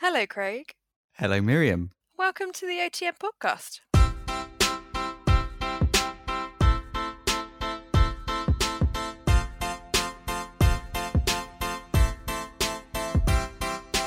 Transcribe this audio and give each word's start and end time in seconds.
Hello, 0.00 0.26
Craig. 0.26 0.74
Hello, 1.14 1.40
Miriam. 1.40 1.90
Welcome 2.18 2.52
to 2.52 2.66
the 2.66 2.74
OTM 2.74 3.14
podcast. 3.16 3.80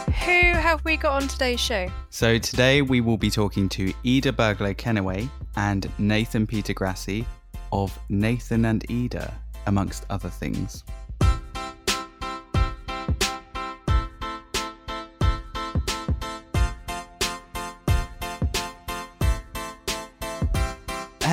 Who 0.06 0.60
have 0.60 0.86
we 0.86 0.96
got 0.96 1.24
on 1.24 1.28
today's 1.28 1.60
show? 1.60 1.88
So 2.12 2.38
today 2.38 2.84
we 2.84 3.02
will 3.02 3.18
be 3.18 3.32
talking 3.32 3.68
to 3.70 3.92
Ida 4.06 4.32
Burglow 4.32 4.76
Kennaway 4.76 5.28
and 5.56 5.92
Nathan 5.98 6.46
Peter 6.46 6.74
Grassi 6.74 7.26
of 7.72 7.98
Nathan 8.10 8.66
and 8.66 8.86
Ida, 8.92 9.34
amongst 9.66 10.06
other 10.12 10.30
things. 10.30 10.84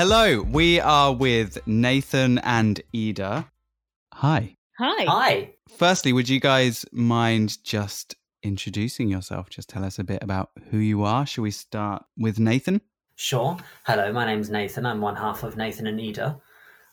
Hello, 0.08 0.40
we 0.40 0.78
are 0.78 1.12
with 1.12 1.58
Nathan 1.66 2.38
and 2.38 2.80
Ida. 2.94 3.50
Hi. 4.12 4.56
Hi. 4.78 5.04
Hi. 5.04 5.54
Firstly, 5.68 6.12
would 6.12 6.28
you 6.28 6.38
guys 6.38 6.86
mind 6.92 7.58
just 7.64 8.14
introducing 8.40 9.08
yourself? 9.08 9.50
Just 9.50 9.68
tell 9.68 9.82
us 9.82 9.98
a 9.98 10.04
bit 10.04 10.22
about 10.22 10.50
who 10.70 10.78
you 10.78 11.02
are. 11.02 11.26
Shall 11.26 11.42
we 11.42 11.50
start 11.50 12.04
with 12.16 12.38
Nathan? 12.38 12.82
Sure. 13.16 13.56
Hello, 13.84 14.12
my 14.12 14.24
name's 14.24 14.48
Nathan. 14.48 14.86
I'm 14.86 15.00
one 15.00 15.16
half 15.16 15.42
of 15.42 15.56
Nathan 15.56 15.88
and 15.88 16.00
Ida. 16.00 16.40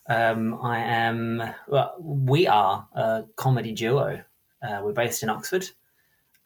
Um, 0.09 0.59
I 0.63 0.79
am, 0.79 1.43
well, 1.67 1.95
we 1.99 2.47
are 2.47 2.87
a 2.95 3.25
comedy 3.35 3.73
duo. 3.73 4.23
Uh, 4.67 4.81
we're 4.81 4.91
based 4.91 5.21
in 5.21 5.29
Oxford 5.29 5.69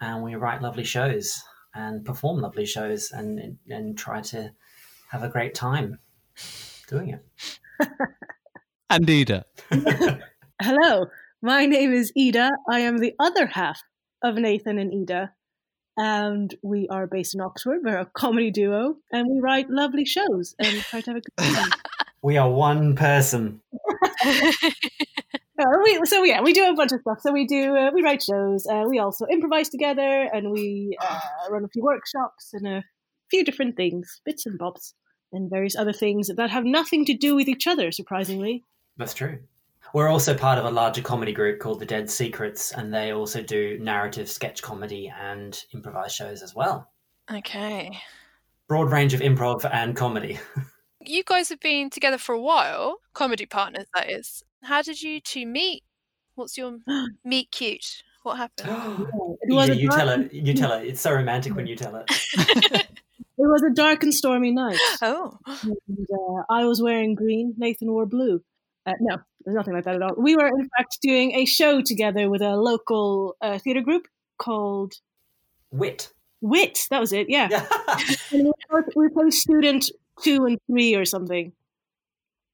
and 0.02 0.22
we 0.22 0.36
write 0.36 0.62
lovely 0.62 0.84
shows 0.84 1.42
and 1.74 2.04
perform 2.04 2.42
lovely 2.42 2.66
shows 2.66 3.12
and, 3.12 3.58
and 3.70 3.98
try 3.98 4.20
to 4.20 4.52
have 5.12 5.24
a 5.24 5.30
great 5.30 5.56
time 5.56 5.98
doing 6.88 7.10
it. 7.10 7.26
And 8.90 9.10
Ida. 9.10 9.44
Hello. 10.62 11.08
My 11.42 11.66
name 11.66 11.92
is 11.92 12.14
Ida. 12.18 12.52
I 12.70 12.80
am 12.80 13.00
the 13.00 13.14
other 13.20 13.46
half 13.46 13.82
of 14.24 14.36
Nathan 14.36 14.80
and 14.80 14.94
Ida. 15.02 15.34
And 15.98 16.56
we 16.64 16.88
are 16.88 17.06
based 17.06 17.36
in 17.36 17.42
Oxford. 17.42 17.80
We're 17.84 17.98
a 17.98 18.06
comedy 18.06 18.50
duo 18.50 18.96
and 19.12 19.28
we 19.30 19.42
write 19.42 19.70
lovely 19.70 20.06
shows 20.06 20.56
and 20.58 20.80
try 20.84 21.02
to 21.02 21.12
have 21.12 21.18
a 21.18 21.22
good 21.22 21.54
time. 21.56 21.72
We 22.24 22.36
are 22.38 22.50
one 22.50 22.96
person. 22.96 23.62
Uh, 25.60 25.66
we, 25.84 26.00
so 26.06 26.24
yeah, 26.24 26.42
we 26.42 26.54
do 26.54 26.70
a 26.70 26.76
bunch 26.76 26.92
of 26.92 27.02
stuff. 27.02 27.20
So 27.22 27.32
we 27.32 27.46
do 27.46 27.76
uh, 27.76 27.90
we 27.92 28.04
write 28.04 28.22
shows. 28.22 28.68
Uh, 28.68 28.84
we 28.88 29.00
also 29.00 29.26
improvise 29.26 29.70
together, 29.70 30.30
and 30.32 30.52
we 30.52 30.96
uh, 31.02 31.20
run 31.50 31.64
a 31.64 31.68
few 31.70 31.84
workshops 31.84 32.52
and 32.54 32.68
a 32.68 32.84
few 33.32 33.44
different 33.44 33.76
things, 33.76 34.22
bits 34.24 34.46
and 34.46 34.60
bobs, 34.60 34.94
and 35.32 35.50
various 35.50 35.76
other 35.76 35.94
things 35.94 36.30
that 36.36 36.50
have 36.50 36.66
nothing 36.66 37.06
to 37.06 37.14
do 37.14 37.36
with 37.36 37.48
each 37.48 37.68
other. 37.68 37.92
Surprisingly, 37.92 38.64
That's 38.98 39.14
true. 39.14 39.40
We're 39.94 40.10
also 40.10 40.36
part 40.36 40.60
of 40.60 40.66
a 40.66 40.72
larger 40.72 41.02
comedy 41.02 41.32
group 41.32 41.60
called 41.60 41.80
The 41.80 41.86
Dead 41.86 42.10
Secrets, 42.10 42.74
and 42.74 42.94
they 42.94 43.12
also 43.14 43.42
do 43.42 43.80
narrative 43.80 44.30
sketch 44.30 44.62
comedy 44.62 45.12
and 45.18 45.58
improvised 45.74 46.16
shows 46.16 46.42
as 46.42 46.54
well. 46.54 46.92
Okay. 47.32 47.98
Broad 48.68 48.92
range 48.92 49.14
of 49.14 49.22
improv 49.22 49.70
and 49.72 49.96
comedy. 49.96 50.40
You 51.00 51.24
guys 51.24 51.48
have 51.50 51.62
been 51.62 51.90
together 51.90 52.18
for 52.18 52.36
a 52.36 52.42
while, 52.42 52.98
comedy 53.14 53.46
partners, 53.46 53.86
that 53.96 54.12
is. 54.12 54.44
How 54.64 54.82
did 54.82 55.02
you 55.02 55.22
two 55.22 55.46
meet? 55.46 55.84
What's 56.36 56.58
your 56.58 56.80
meet 57.24 57.50
cute? 57.52 58.04
What 58.24 58.38
happened? 58.38 59.08
Yeah, 59.50 59.64
you 59.66 59.90
tell 59.90 60.10
it. 60.10 60.34
You 60.34 60.54
tell 60.54 60.74
it. 60.74 60.86
It's 60.86 61.00
so 61.00 61.14
romantic 61.14 61.56
when 61.56 61.66
you 61.68 61.78
tell 61.78 61.96
it. 61.96 62.10
It 63.38 63.46
was 63.48 63.64
a 63.64 63.70
dark 63.70 64.04
and 64.04 64.14
stormy 64.14 64.52
night. 64.52 64.80
oh, 65.02 65.38
and 65.64 66.08
uh, 66.12 66.44
I 66.50 66.66
was 66.66 66.82
wearing 66.82 67.14
green. 67.16 67.54
Nathan 67.58 67.92
wore 67.92 68.06
blue. 68.06 68.42
Uh, 68.86 68.94
no, 69.00 69.18
there's 69.44 69.56
nothing 69.56 69.74
like 69.74 69.84
that 69.84 69.96
at 69.96 70.02
all. 70.02 70.16
We 70.18 70.36
were 70.36 70.48
in 70.48 70.70
fact 70.78 71.00
doing 71.02 71.34
a 71.34 71.46
show 71.46 71.82
together 71.82 72.30
with 72.30 72.42
a 72.42 72.56
local 72.56 73.36
uh, 73.42 73.60
theatre 73.60 73.82
group 73.82 74.08
called 74.40 74.94
Wit. 75.72 76.12
Wit. 76.42 76.88
That 76.90 77.00
was 77.00 77.14
it. 77.14 77.30
Yeah, 77.30 77.48
Yeah. 77.52 77.66
and 78.32 78.46
we 78.46 78.52
were 78.72 78.86
we 78.96 79.10
played 79.10 79.34
student 79.34 79.92
two 80.22 80.46
and 80.46 80.58
three 80.70 80.96
or 80.96 81.06
something, 81.06 81.52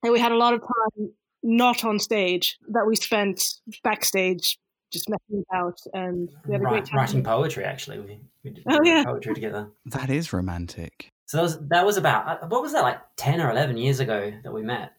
and 0.03 0.11
we 0.11 0.19
had 0.19 0.31
a 0.31 0.37
lot 0.37 0.53
of 0.53 0.61
time 0.61 1.11
not 1.43 1.83
on 1.83 1.99
stage 1.99 2.57
that 2.69 2.87
we 2.87 2.95
spent 2.95 3.55
backstage 3.83 4.57
just 4.93 5.09
messing 5.09 5.43
about, 5.51 5.79
and 5.93 6.29
we 6.45 6.53
had 6.53 6.61
a 6.61 6.65
great 6.65 6.85
time. 6.85 6.97
writing 6.99 7.23
poetry. 7.23 7.65
Actually, 7.65 7.99
we, 7.99 8.19
we 8.43 8.51
did 8.51 8.63
Oh, 8.69 8.79
yeah. 8.83 9.03
poetry 9.03 9.33
together. 9.33 9.67
That 9.87 10.09
is 10.09 10.31
romantic. 10.31 11.09
So 11.25 11.37
that 11.37 11.43
was 11.43 11.59
that 11.69 11.85
was 11.85 11.97
about 11.97 12.27
uh, 12.43 12.47
what 12.47 12.61
was 12.61 12.73
that 12.73 12.83
like 12.83 12.99
ten 13.17 13.41
or 13.41 13.49
eleven 13.49 13.75
years 13.77 13.99
ago 13.99 14.31
that 14.43 14.53
we 14.53 14.61
met? 14.61 14.93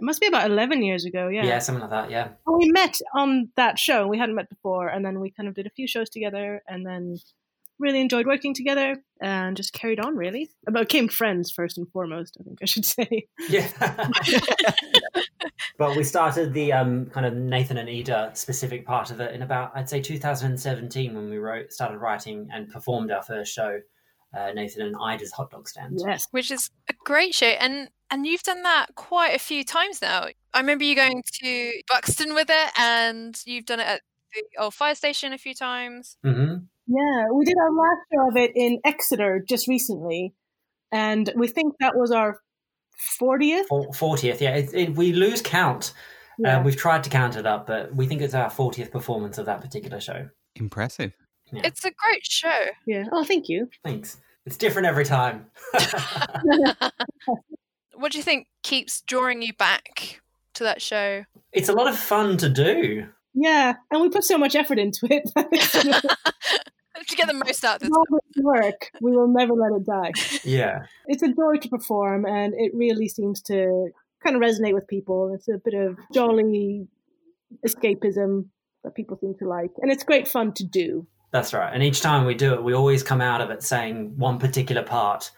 It 0.00 0.04
must 0.04 0.20
be 0.20 0.26
about 0.26 0.50
eleven 0.50 0.82
years 0.84 1.04
ago. 1.04 1.28
Yeah. 1.28 1.44
Yeah, 1.44 1.58
something 1.60 1.80
like 1.80 1.90
that. 1.90 2.10
Yeah. 2.10 2.28
Well, 2.46 2.58
we 2.58 2.70
met 2.70 2.98
on 3.14 3.48
that 3.56 3.78
show. 3.78 4.06
We 4.06 4.18
hadn't 4.18 4.34
met 4.36 4.48
before, 4.50 4.88
and 4.88 5.04
then 5.04 5.18
we 5.20 5.30
kind 5.30 5.48
of 5.48 5.54
did 5.54 5.66
a 5.66 5.70
few 5.70 5.88
shows 5.88 6.10
together, 6.10 6.62
and 6.68 6.84
then 6.86 7.18
really 7.80 8.00
enjoyed 8.00 8.26
working 8.26 8.54
together, 8.54 8.96
and 9.22 9.56
just 9.56 9.72
carried 9.72 10.00
on. 10.00 10.16
Really, 10.16 10.50
but 10.64 10.74
became 10.74 11.08
friends 11.08 11.50
first 11.50 11.78
and 11.78 11.88
foremost. 11.90 12.36
I 12.40 12.44
think 12.44 12.58
I 12.62 12.66
should 12.66 12.84
say. 12.96 13.26
Yeah. 13.48 13.68
but 15.78 15.96
we 15.96 16.04
started 16.04 16.52
the 16.52 16.72
um, 16.72 17.06
kind 17.06 17.26
of 17.26 17.34
Nathan 17.34 17.76
and 17.76 17.88
Ida 17.88 18.32
specific 18.34 18.86
part 18.86 19.10
of 19.10 19.20
it 19.20 19.34
in 19.34 19.42
about 19.42 19.72
I'd 19.74 19.88
say 19.88 20.00
2017 20.00 21.14
when 21.14 21.30
we 21.30 21.38
wrote 21.38 21.72
started 21.72 21.98
writing 21.98 22.48
and 22.52 22.68
performed 22.68 23.10
our 23.10 23.22
first 23.22 23.52
show, 23.52 23.80
uh, 24.36 24.52
Nathan 24.52 24.82
and 24.82 24.96
Ida's 25.00 25.32
hot 25.32 25.50
dog 25.50 25.68
stand. 25.68 25.98
Yes, 26.04 26.26
which 26.30 26.50
is 26.50 26.70
a 26.88 26.94
great 27.04 27.34
show, 27.34 27.46
and 27.46 27.88
and 28.10 28.26
you've 28.26 28.42
done 28.42 28.62
that 28.62 28.94
quite 28.94 29.34
a 29.34 29.38
few 29.38 29.64
times 29.64 30.00
now. 30.00 30.26
I 30.54 30.60
remember 30.60 30.84
you 30.84 30.96
going 30.96 31.22
to 31.42 31.72
Buxton 31.88 32.34
with 32.34 32.48
it, 32.50 32.72
and 32.78 33.40
you've 33.44 33.66
done 33.66 33.80
it 33.80 33.86
at 33.86 34.02
the 34.34 34.62
old 34.62 34.74
fire 34.74 34.94
station 34.94 35.32
a 35.32 35.38
few 35.38 35.54
times. 35.54 36.16
hmm 36.24 36.56
yeah. 36.88 37.26
We 37.32 37.44
did 37.44 37.58
our 37.58 37.70
last 37.70 38.00
show 38.12 38.28
of 38.28 38.36
it 38.36 38.52
in 38.56 38.80
Exeter 38.84 39.44
just 39.46 39.68
recently, 39.68 40.34
and 40.90 41.30
we 41.36 41.46
think 41.46 41.74
that 41.80 41.94
was 41.94 42.10
our 42.10 42.40
fortieth. 42.98 43.66
Fortieth, 43.94 44.40
yeah. 44.40 44.56
It, 44.56 44.74
it, 44.74 44.94
we 44.94 45.12
lose 45.12 45.42
count. 45.42 45.92
Yeah. 46.38 46.58
Uh, 46.58 46.62
we've 46.62 46.76
tried 46.76 47.02
to 47.04 47.10
count 47.10 47.36
it 47.36 47.46
up, 47.46 47.66
but 47.66 47.94
we 47.94 48.06
think 48.06 48.22
it's 48.22 48.34
our 48.34 48.50
40th 48.50 48.92
performance 48.92 49.38
of 49.38 49.46
that 49.46 49.60
particular 49.60 50.00
show. 50.00 50.28
Impressive. 50.54 51.12
Yeah. 51.52 51.62
It's 51.64 51.84
a 51.84 51.90
great 51.90 52.24
show. 52.24 52.66
yeah. 52.86 53.06
Oh, 53.10 53.24
thank 53.24 53.48
you. 53.48 53.68
Thanks. 53.84 54.18
It's 54.46 54.56
different 54.56 54.86
every 54.86 55.04
time. 55.04 55.46
What 57.98 58.12
do 58.12 58.18
you 58.18 58.24
think 58.24 58.46
keeps 58.62 59.00
drawing 59.00 59.42
you 59.42 59.52
back 59.54 60.20
to 60.54 60.62
that 60.64 60.80
show? 60.80 61.24
it's 61.52 61.68
a 61.68 61.72
lot 61.72 61.88
of 61.88 61.98
fun 61.98 62.36
to 62.36 62.48
do. 62.48 63.08
Yeah, 63.34 63.74
and 63.90 64.00
we 64.00 64.08
put 64.08 64.22
so 64.22 64.38
much 64.38 64.54
effort 64.54 64.78
into 64.78 65.00
it. 65.10 65.28
to 67.06 67.16
get 67.16 67.26
the 67.26 67.34
most 67.34 67.64
out 67.64 67.76
of 67.76 67.80
this. 67.82 67.90
all 67.90 68.04
work, 68.42 68.90
we 69.00 69.12
will 69.12 69.28
never 69.28 69.52
let 69.52 69.72
it 69.72 69.86
die. 69.86 70.12
Yeah. 70.44 70.86
it's 71.06 71.22
a 71.22 71.28
joy 71.28 71.56
to 71.60 71.68
perform 71.68 72.24
and 72.26 72.54
it 72.56 72.72
really 72.74 73.08
seems 73.08 73.42
to 73.42 73.90
kind 74.22 74.34
of 74.34 74.42
resonate 74.42 74.74
with 74.74 74.86
people 74.88 75.32
it's 75.34 75.48
a 75.48 75.58
bit 75.64 75.74
of 75.74 75.96
jolly 76.12 76.88
escapism 77.66 78.46
that 78.82 78.94
people 78.94 79.16
seem 79.20 79.34
to 79.38 79.46
like 79.46 79.70
and 79.80 79.92
it's 79.92 80.02
great 80.02 80.26
fun 80.26 80.52
to 80.52 80.64
do 80.64 81.06
That's 81.30 81.52
right. 81.52 81.72
And 81.72 81.82
each 81.82 82.00
time 82.00 82.24
we 82.24 82.34
do 82.34 82.54
it, 82.54 82.64
we 82.64 82.72
always 82.74 83.02
come 83.02 83.20
out 83.20 83.40
of 83.40 83.50
it 83.50 83.62
saying 83.62 84.16
one 84.16 84.38
particular 84.38 84.82
part 84.82 85.30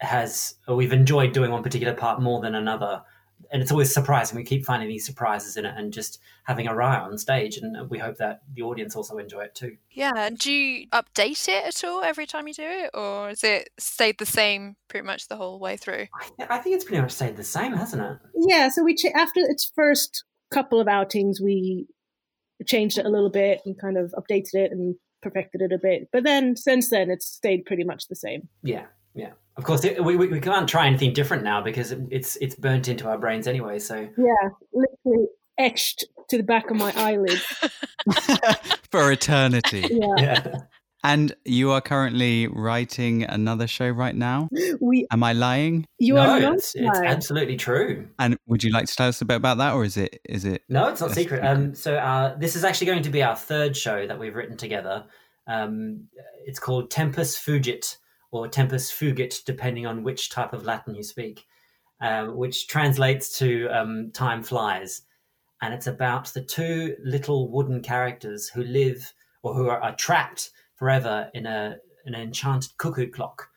has, 0.00 0.54
or 0.68 0.76
we've 0.76 0.92
enjoyed 0.92 1.32
doing 1.32 1.50
one 1.50 1.62
particular 1.62 1.94
part 1.94 2.20
more 2.20 2.40
than 2.40 2.54
another. 2.54 3.02
And 3.52 3.60
it's 3.62 3.72
always 3.72 3.92
surprising. 3.92 4.36
We 4.36 4.44
keep 4.44 4.64
finding 4.64 4.88
these 4.88 5.04
surprises 5.04 5.56
in 5.56 5.64
it 5.66 5.74
and 5.76 5.92
just 5.92 6.20
having 6.44 6.68
a 6.68 6.74
riot 6.74 7.02
on 7.02 7.18
stage. 7.18 7.56
And 7.56 7.90
we 7.90 7.98
hope 7.98 8.16
that 8.18 8.42
the 8.54 8.62
audience 8.62 8.94
also 8.94 9.18
enjoy 9.18 9.40
it 9.40 9.54
too. 9.56 9.76
Yeah. 9.90 10.12
and 10.16 10.38
Do 10.38 10.52
you 10.52 10.86
update 10.88 11.48
it 11.48 11.64
at 11.66 11.82
all 11.84 12.02
every 12.02 12.26
time 12.26 12.46
you 12.46 12.54
do 12.54 12.62
it, 12.64 12.90
or 12.94 13.28
has 13.28 13.42
it 13.42 13.70
stayed 13.78 14.18
the 14.18 14.26
same 14.26 14.76
pretty 14.88 15.04
much 15.06 15.26
the 15.28 15.36
whole 15.36 15.58
way 15.58 15.76
through? 15.76 16.06
I, 16.14 16.28
th- 16.36 16.48
I 16.50 16.58
think 16.58 16.76
it's 16.76 16.84
pretty 16.84 17.02
much 17.02 17.10
stayed 17.12 17.36
the 17.36 17.44
same, 17.44 17.72
hasn't 17.72 18.02
it? 18.02 18.18
yeah 18.48 18.68
so 18.70 18.82
we 18.82 18.94
ch- 18.94 19.04
after 19.14 19.40
its 19.40 19.70
first 19.74 20.24
couple 20.52 20.80
of 20.80 20.88
outings 20.88 21.40
we 21.40 21.86
changed 22.66 22.96
it 22.98 23.04
a 23.04 23.08
little 23.10 23.30
bit 23.30 23.60
and 23.66 23.78
kind 23.78 23.96
of 23.98 24.14
updated 24.18 24.54
it 24.54 24.70
and 24.72 24.94
perfected 25.22 25.60
it 25.60 25.72
a 25.72 25.78
bit 25.78 26.08
but 26.12 26.24
then 26.24 26.56
since 26.56 26.88
then 26.90 27.10
it's 27.10 27.26
stayed 27.26 27.64
pretty 27.66 27.84
much 27.84 28.08
the 28.08 28.16
same 28.16 28.48
Yeah. 28.62 28.86
Yeah. 29.14 29.32
Of 29.56 29.64
course, 29.64 29.84
it, 29.84 30.02
we, 30.02 30.16
we 30.16 30.28
we 30.28 30.40
can't 30.40 30.68
try 30.68 30.86
anything 30.86 31.12
different 31.12 31.42
now 31.44 31.60
because 31.62 31.92
it, 31.92 32.00
it's 32.10 32.36
it's 32.36 32.54
burnt 32.54 32.88
into 32.88 33.08
our 33.08 33.18
brains 33.18 33.46
anyway. 33.46 33.78
So 33.78 34.08
yeah 34.16 34.48
literally 34.72 35.26
etched 35.58 36.04
to 36.28 36.36
the 36.38 36.42
back 36.42 36.70
of 36.70 36.76
my 36.76 36.92
eyelid 36.96 37.38
For 38.90 39.12
eternity. 39.12 39.84
yeah 39.90 40.14
yeah, 40.18 40.56
And 41.04 41.34
you 41.44 41.70
are 41.72 41.80
currently 41.80 42.46
writing 42.46 43.24
another 43.24 43.66
show 43.66 43.88
right 43.88 44.14
now. 44.14 44.48
we 44.80 45.06
Am 45.10 45.22
I 45.22 45.32
lying? 45.32 45.86
you 45.98 46.14
no, 46.14 46.22
are 46.22 46.40
not 46.40 46.54
it's, 46.54 46.74
it's 46.74 46.84
lying. 46.84 47.08
absolutely 47.08 47.56
true. 47.56 48.08
And 48.18 48.38
would 48.46 48.62
you 48.64 48.70
like 48.72 48.86
to 48.86 48.96
tell 48.96 49.08
us 49.08 49.20
a 49.20 49.24
bit 49.24 49.36
about 49.36 49.58
that, 49.58 49.74
or 49.74 49.84
is 49.84 49.96
it 49.96 50.20
is 50.28 50.44
it? 50.44 50.62
No, 50.68 50.88
it's 50.88 51.00
not 51.00 51.10
Yes, 51.10 51.16
secret. 51.16 51.42
you 51.42 51.48
Um, 51.48 51.74
so 51.74 51.96
uh, 51.96 52.36
this 52.38 52.56
is 52.56 52.64
actually 52.64 52.86
going 52.88 53.02
to 53.02 53.10
be 53.10 53.22
our 53.22 53.36
third 53.36 53.76
show 53.76 54.06
that 54.06 54.18
we've 54.18 54.34
written 54.34 54.56
together. 54.56 55.04
Um, 55.46 56.04
it's 56.46 56.58
called 56.58 56.90
Tempus 56.90 57.36
Fugit 57.38 57.96
or 58.30 58.48
Tempus 58.48 58.92
Fugit, 58.92 59.44
depending 59.44 59.86
on 59.86 60.02
which 60.02 60.30
type 60.30 60.52
of 60.52 60.64
Latin 60.64 60.94
you 60.94 61.02
speak, 61.02 61.46
uh, 62.00 62.26
which 62.26 62.68
translates 62.68 63.38
to 63.38 63.68
um, 63.68 64.10
Time 64.12 64.42
Flies. 64.42 65.02
And 65.62 65.74
it's 65.74 65.86
about 65.86 66.28
the 66.28 66.42
two 66.42 66.96
little 67.02 67.50
wooden 67.50 67.82
characters 67.82 68.48
who 68.48 68.62
live 68.62 69.12
or 69.42 69.54
who 69.54 69.68
are, 69.68 69.80
are 69.80 69.94
trapped 69.96 70.50
forever 70.76 71.30
in 71.34 71.46
a 71.46 71.76
an 72.06 72.14
enchanted 72.14 72.76
cuckoo 72.78 73.10
clock. 73.10 73.48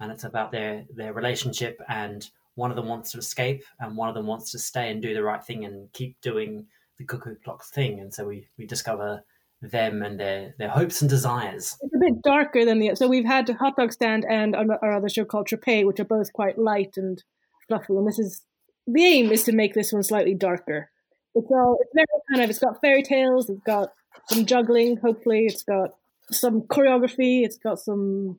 And 0.00 0.12
it's 0.12 0.24
about 0.24 0.52
their, 0.52 0.84
their 0.94 1.12
relationship 1.12 1.80
and 1.88 2.28
one 2.54 2.70
of 2.70 2.76
them 2.76 2.86
wants 2.86 3.12
to 3.12 3.18
escape 3.18 3.64
and 3.80 3.96
one 3.96 4.08
of 4.08 4.14
them 4.14 4.26
wants 4.26 4.50
to 4.52 4.58
stay 4.58 4.90
and 4.90 5.00
do 5.00 5.14
the 5.14 5.22
right 5.22 5.42
thing 5.42 5.64
and 5.64 5.90
keep 5.92 6.20
doing 6.20 6.66
the 6.98 7.04
cuckoo 7.04 7.36
clock 7.36 7.64
thing. 7.64 8.00
And 8.00 8.12
so 8.12 8.26
we, 8.26 8.48
we 8.58 8.66
discover 8.66 9.22
them 9.62 10.02
and 10.02 10.20
their, 10.20 10.54
their 10.58 10.68
hopes 10.68 11.00
and 11.00 11.10
desires. 11.10 11.76
It's 11.80 11.94
a 11.94 11.98
bit 11.98 12.22
darker 12.22 12.64
than 12.64 12.78
the 12.78 12.94
so 12.94 13.08
we've 13.08 13.24
had 13.24 13.48
Hot 13.48 13.76
Dog 13.76 13.92
Stand 13.92 14.24
and 14.28 14.54
our 14.54 14.92
other 14.92 15.08
show 15.08 15.24
called 15.24 15.48
Trapé, 15.48 15.84
which 15.86 16.00
are 16.00 16.04
both 16.04 16.32
quite 16.32 16.58
light 16.58 16.94
and 16.96 17.22
fluffy. 17.68 17.94
And 17.94 18.06
this 18.06 18.18
is 18.18 18.42
the 18.86 19.04
aim 19.04 19.32
is 19.32 19.44
to 19.44 19.52
make 19.52 19.74
this 19.74 19.92
one 19.92 20.02
slightly 20.02 20.34
darker. 20.34 20.90
It's 21.34 21.50
all 21.50 21.78
it's 21.80 21.92
very 21.94 22.06
kind 22.30 22.44
of 22.44 22.50
it's 22.50 22.58
got 22.58 22.80
fairy 22.80 23.02
tales, 23.02 23.50
it's 23.50 23.62
got 23.64 23.92
some 24.28 24.46
juggling, 24.46 24.96
hopefully, 24.98 25.46
it's 25.46 25.62
got 25.62 25.90
some 26.30 26.62
choreography, 26.62 27.44
it's 27.44 27.58
got 27.58 27.78
some 27.78 28.38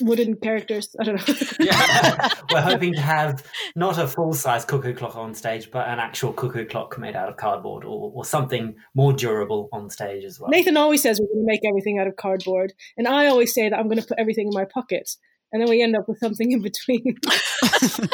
wooden 0.00 0.36
characters. 0.36 0.94
I 0.98 1.04
don't 1.04 1.28
know. 1.28 1.34
yeah. 1.60 2.28
We're 2.52 2.60
hoping 2.60 2.94
to 2.94 3.00
have 3.00 3.44
not 3.74 3.98
a 3.98 4.06
full 4.06 4.32
size 4.32 4.64
cuckoo 4.64 4.94
clock 4.94 5.16
on 5.16 5.34
stage, 5.34 5.70
but 5.70 5.88
an 5.88 5.98
actual 5.98 6.32
cuckoo 6.32 6.66
clock 6.66 6.98
made 6.98 7.16
out 7.16 7.28
of 7.28 7.36
cardboard 7.36 7.84
or, 7.84 8.12
or 8.14 8.24
something 8.24 8.74
more 8.94 9.12
durable 9.12 9.68
on 9.72 9.90
stage 9.90 10.24
as 10.24 10.38
well. 10.40 10.50
Nathan 10.50 10.76
always 10.76 11.02
says 11.02 11.20
we're 11.20 11.26
going 11.26 11.46
to 11.46 11.52
make 11.52 11.64
everything 11.64 11.98
out 11.98 12.06
of 12.06 12.16
cardboard. 12.16 12.72
And 12.96 13.06
I 13.08 13.26
always 13.26 13.54
say 13.54 13.68
that 13.68 13.78
I'm 13.78 13.88
going 13.88 14.00
to 14.00 14.06
put 14.06 14.18
everything 14.18 14.48
in 14.48 14.54
my 14.54 14.64
pocket. 14.64 15.10
And 15.52 15.60
then 15.60 15.68
we 15.68 15.82
end 15.82 15.96
up 15.96 16.08
with 16.08 16.18
something 16.18 16.52
in 16.52 16.62
between. 16.62 17.16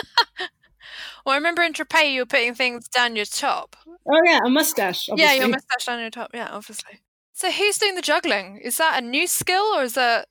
well, 1.25 1.35
I 1.35 1.37
remember 1.37 1.63
in 1.63 1.73
Trapé 1.73 2.13
you 2.13 2.23
were 2.23 2.27
putting 2.27 2.55
things 2.55 2.89
down 2.89 3.17
your 3.17 3.27
top. 3.27 3.77
Oh, 3.87 4.21
yeah, 4.25 4.41
a 4.45 4.49
mustache. 4.49 5.09
Obviously. 5.09 5.35
Yeah, 5.35 5.41
your 5.41 5.49
mustache 5.49 5.85
down 5.85 6.01
your 6.01 6.11
top. 6.11 6.31
Yeah, 6.33 6.49
obviously. 6.51 7.01
So 7.35 7.51
who's 7.51 7.77
doing 7.77 7.95
the 7.95 8.03
juggling? 8.03 8.59
Is 8.59 8.79
that 8.79 9.03
a 9.03 9.07
new 9.07 9.27
skill 9.27 9.65
or 9.77 9.83
is 9.83 9.93
that 9.93 10.29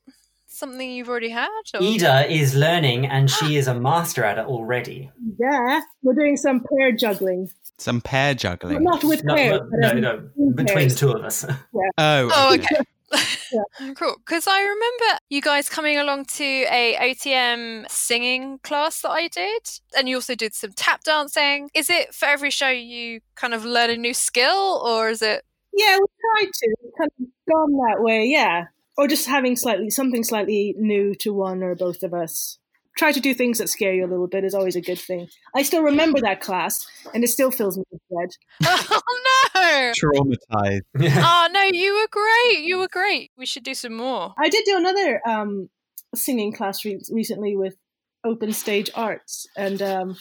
something 0.55 0.89
you've 0.89 1.09
already 1.09 1.29
had? 1.29 1.49
Or? 1.73 1.81
Ida 1.81 2.31
is 2.31 2.55
learning 2.55 3.05
and 3.07 3.29
she 3.29 3.55
ah. 3.55 3.59
is 3.59 3.67
a 3.67 3.75
master 3.75 4.23
at 4.23 4.37
it 4.37 4.45
already. 4.45 5.11
Yeah, 5.39 5.81
we're 6.01 6.13
doing 6.13 6.37
some 6.37 6.63
pair 6.69 6.91
juggling. 6.91 7.49
Some 7.77 8.01
pair 8.01 8.33
juggling. 8.33 8.83
Not 8.83 9.03
with 9.03 9.23
no, 9.23 9.35
pairs. 9.35 9.61
Um, 9.61 9.69
no, 9.73 9.91
no, 9.93 9.99
no, 10.37 10.51
between 10.51 10.89
the 10.89 10.95
two 10.95 11.11
of 11.11 11.23
us. 11.23 11.45
Yeah. 11.73 11.89
Oh, 11.97 12.29
oh, 12.33 12.53
okay. 12.55 12.75
yeah. 12.75 13.91
Cool. 13.95 14.15
Because 14.25 14.47
I 14.47 14.61
remember 14.61 15.19
you 15.29 15.41
guys 15.41 15.69
coming 15.69 15.97
along 15.97 16.25
to 16.25 16.43
a 16.43 16.95
OTM 16.99 17.89
singing 17.89 18.59
class 18.59 19.01
that 19.01 19.11
I 19.11 19.27
did, 19.27 19.61
and 19.97 20.09
you 20.09 20.17
also 20.17 20.35
did 20.35 20.53
some 20.53 20.71
tap 20.73 21.03
dancing. 21.03 21.69
Is 21.73 21.89
it 21.89 22.13
for 22.13 22.25
every 22.25 22.49
show 22.49 22.69
you 22.69 23.21
kind 23.35 23.53
of 23.53 23.63
learn 23.63 23.89
a 23.89 23.97
new 23.97 24.13
skill, 24.13 24.81
or 24.85 25.09
is 25.09 25.21
it? 25.21 25.43
Yeah, 25.73 25.97
we 25.99 26.05
tried 26.21 26.51
to. 26.53 26.75
We've 26.81 26.93
kind 26.97 27.11
of 27.19 27.27
gone 27.53 27.71
that 27.73 28.01
way. 28.01 28.25
Yeah, 28.25 28.65
or 28.97 29.07
just 29.07 29.27
having 29.27 29.55
slightly 29.55 29.89
something 29.89 30.23
slightly 30.23 30.75
new 30.77 31.13
to 31.15 31.33
one 31.33 31.63
or 31.63 31.75
both 31.75 32.03
of 32.03 32.13
us. 32.13 32.57
Try 32.97 33.11
to 33.11 33.19
do 33.19 33.33
things 33.33 33.57
that 33.57 33.67
scare 33.67 33.93
you 33.93 34.05
a 34.05 34.07
little 34.07 34.27
bit 34.27 34.45
is 34.45 34.53
always 34.53 34.77
a 34.77 34.81
good 34.81 34.99
thing. 34.99 35.27
I 35.53 35.63
still 35.63 35.83
remember 35.83 36.21
that 36.21 36.39
class, 36.39 36.87
and 37.13 37.25
it 37.25 37.27
still 37.27 37.51
fills 37.51 37.77
me 37.77 37.83
with 37.91 38.01
dread. 38.09 38.29
Oh 39.07 39.51
no! 39.55 39.91
Traumatized. 39.91 40.81
oh 40.99 41.47
no, 41.51 41.61
you 41.73 41.93
were 41.93 42.07
great. 42.09 42.63
You 42.63 42.77
were 42.77 42.87
great. 42.87 43.31
We 43.37 43.45
should 43.45 43.63
do 43.63 43.73
some 43.73 43.95
more. 43.95 44.33
I 44.37 44.49
did 44.49 44.63
do 44.65 44.77
another 44.77 45.21
um, 45.27 45.69
singing 46.13 46.53
class 46.53 46.85
re- 46.85 47.01
recently 47.09 47.55
with 47.55 47.75
Open 48.23 48.53
Stage 48.53 48.89
Arts, 48.95 49.45
and 49.57 49.81
um, 49.81 50.15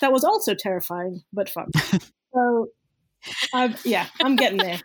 that 0.00 0.12
was 0.12 0.24
also 0.24 0.54
terrifying 0.54 1.22
but 1.32 1.48
fun. 1.48 1.70
so, 2.34 2.68
I've, 3.52 3.84
yeah, 3.84 4.06
I'm 4.22 4.36
getting 4.36 4.58
there 4.58 4.80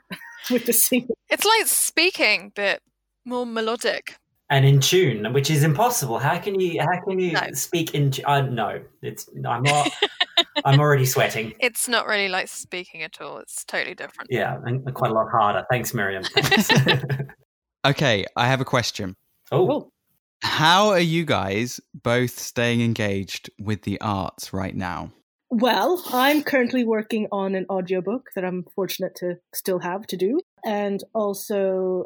with 0.50 0.66
the 0.66 0.74
singing. 0.74 1.10
It's 1.30 1.46
like 1.46 1.68
speaking, 1.68 2.52
but 2.56 2.82
more 3.26 3.46
melodic 3.46 4.16
and 4.52 4.66
in 4.66 4.82
tune, 4.82 5.32
which 5.34 5.50
is 5.50 5.64
impossible. 5.64 6.20
How 6.20 6.38
can 6.38 6.60
you 6.60 6.82
how 6.82 7.00
can 7.08 7.20
you 7.20 7.32
no. 7.32 7.42
speak 7.54 7.96
in? 7.96 8.12
Uh, 8.26 8.42
no, 8.42 8.82
it's 9.02 9.28
I'm 9.48 9.64
not. 9.64 9.90
I'm 10.66 10.80
already 10.80 11.06
sweating. 11.06 11.54
It's 11.60 11.88
not 11.88 12.06
really 12.06 12.28
like 12.28 12.50
speaking 12.50 13.02
at 13.02 13.22
all. 13.22 13.38
It's 13.38 13.64
totally 13.64 13.96
different. 13.96 14.30
Yeah, 14.30 14.58
and 14.66 14.94
quite 14.94 15.12
a 15.12 15.14
lot 15.14 15.30
harder. 15.32 15.66
Thanks, 15.72 15.94
Miriam. 15.94 16.24
Thanks. 16.24 16.70
okay, 17.86 18.26
I 18.36 18.48
have 18.48 18.62
a 18.62 18.66
question. 18.66 19.16
Oh. 19.52 19.90
How 20.44 20.90
are 20.90 21.00
you 21.00 21.24
guys 21.24 21.80
both 21.94 22.38
staying 22.38 22.82
engaged 22.82 23.50
with 23.60 23.84
the 23.84 24.02
arts 24.02 24.52
right 24.52 24.76
now? 24.76 25.12
Well, 25.50 26.02
I'm 26.08 26.44
currently 26.44 26.84
working 26.84 27.28
on 27.32 27.56
an 27.56 27.66
audiobook 27.70 28.30
that 28.36 28.44
I'm 28.44 28.66
fortunate 28.74 29.16
to 29.18 29.36
still 29.54 29.80
have 29.80 30.08
to 30.08 30.18
do. 30.18 30.40
And 30.66 31.04
also 31.14 32.06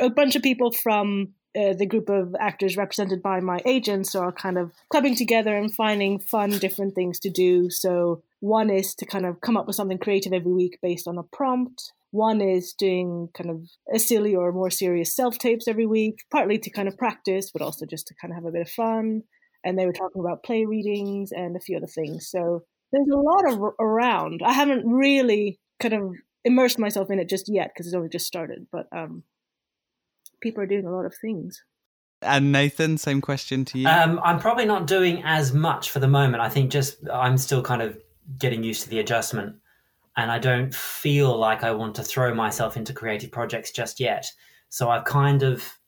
a 0.00 0.10
bunch 0.10 0.36
of 0.36 0.42
people 0.42 0.72
from 0.72 1.34
uh, 1.56 1.72
the 1.72 1.86
group 1.86 2.08
of 2.08 2.34
actors 2.40 2.76
represented 2.76 3.22
by 3.22 3.40
my 3.40 3.60
agents 3.64 4.14
are 4.14 4.32
kind 4.32 4.58
of 4.58 4.72
clubbing 4.90 5.14
together 5.14 5.56
and 5.56 5.74
finding 5.74 6.18
fun, 6.18 6.50
different 6.50 6.94
things 6.94 7.20
to 7.20 7.30
do. 7.30 7.70
So, 7.70 8.22
one 8.40 8.70
is 8.70 8.94
to 8.96 9.06
kind 9.06 9.24
of 9.24 9.40
come 9.40 9.56
up 9.56 9.66
with 9.66 9.76
something 9.76 9.98
creative 9.98 10.32
every 10.32 10.52
week 10.52 10.78
based 10.82 11.06
on 11.06 11.16
a 11.16 11.22
prompt. 11.22 11.92
One 12.10 12.40
is 12.40 12.74
doing 12.74 13.28
kind 13.34 13.50
of 13.50 13.62
a 13.92 13.98
silly 13.98 14.34
or 14.34 14.52
more 14.52 14.70
serious 14.70 15.14
self 15.14 15.38
tapes 15.38 15.68
every 15.68 15.86
week, 15.86 16.24
partly 16.30 16.58
to 16.58 16.70
kind 16.70 16.88
of 16.88 16.98
practice, 16.98 17.50
but 17.52 17.62
also 17.62 17.86
just 17.86 18.08
to 18.08 18.14
kind 18.20 18.32
of 18.32 18.36
have 18.36 18.46
a 18.46 18.52
bit 18.52 18.62
of 18.62 18.70
fun. 18.70 19.22
And 19.64 19.78
they 19.78 19.86
were 19.86 19.92
talking 19.92 20.20
about 20.20 20.42
play 20.42 20.66
readings 20.66 21.30
and 21.32 21.56
a 21.56 21.60
few 21.60 21.76
other 21.76 21.86
things. 21.86 22.28
So, 22.28 22.64
there's 22.92 23.08
a 23.12 23.16
lot 23.16 23.52
of 23.52 23.60
around. 23.78 24.42
I 24.44 24.52
haven't 24.52 24.86
really 24.86 25.58
kind 25.80 25.94
of 25.94 26.14
immersed 26.44 26.78
myself 26.78 27.10
in 27.10 27.18
it 27.18 27.28
just 27.28 27.48
yet 27.48 27.70
because 27.72 27.86
it's 27.86 27.94
only 27.94 28.08
just 28.08 28.26
started, 28.26 28.66
but 28.70 28.86
um, 28.92 29.22
people 30.44 30.62
are 30.62 30.66
doing 30.66 30.86
a 30.86 30.94
lot 30.94 31.04
of 31.04 31.14
things. 31.16 31.60
And 32.22 32.52
Nathan, 32.52 32.96
same 32.98 33.20
question 33.20 33.64
to 33.66 33.78
you. 33.78 33.88
Um, 33.88 34.20
I'm 34.22 34.38
probably 34.38 34.64
not 34.64 34.86
doing 34.86 35.22
as 35.24 35.52
much 35.52 35.90
for 35.90 35.98
the 35.98 36.08
moment. 36.08 36.42
I 36.42 36.48
think 36.48 36.70
just 36.70 36.98
I'm 37.12 37.36
still 37.36 37.62
kind 37.62 37.82
of 37.82 37.98
getting 38.38 38.62
used 38.62 38.82
to 38.84 38.88
the 38.88 39.00
adjustment, 39.00 39.56
and 40.16 40.30
I 40.30 40.38
don't 40.38 40.74
feel 40.74 41.36
like 41.36 41.64
I 41.64 41.72
want 41.72 41.96
to 41.96 42.04
throw 42.04 42.32
myself 42.32 42.76
into 42.76 42.92
creative 42.92 43.30
projects 43.30 43.72
just 43.72 44.00
yet. 44.00 44.26
So 44.70 44.88
I've 44.88 45.04
kind 45.04 45.42
of, 45.42 45.78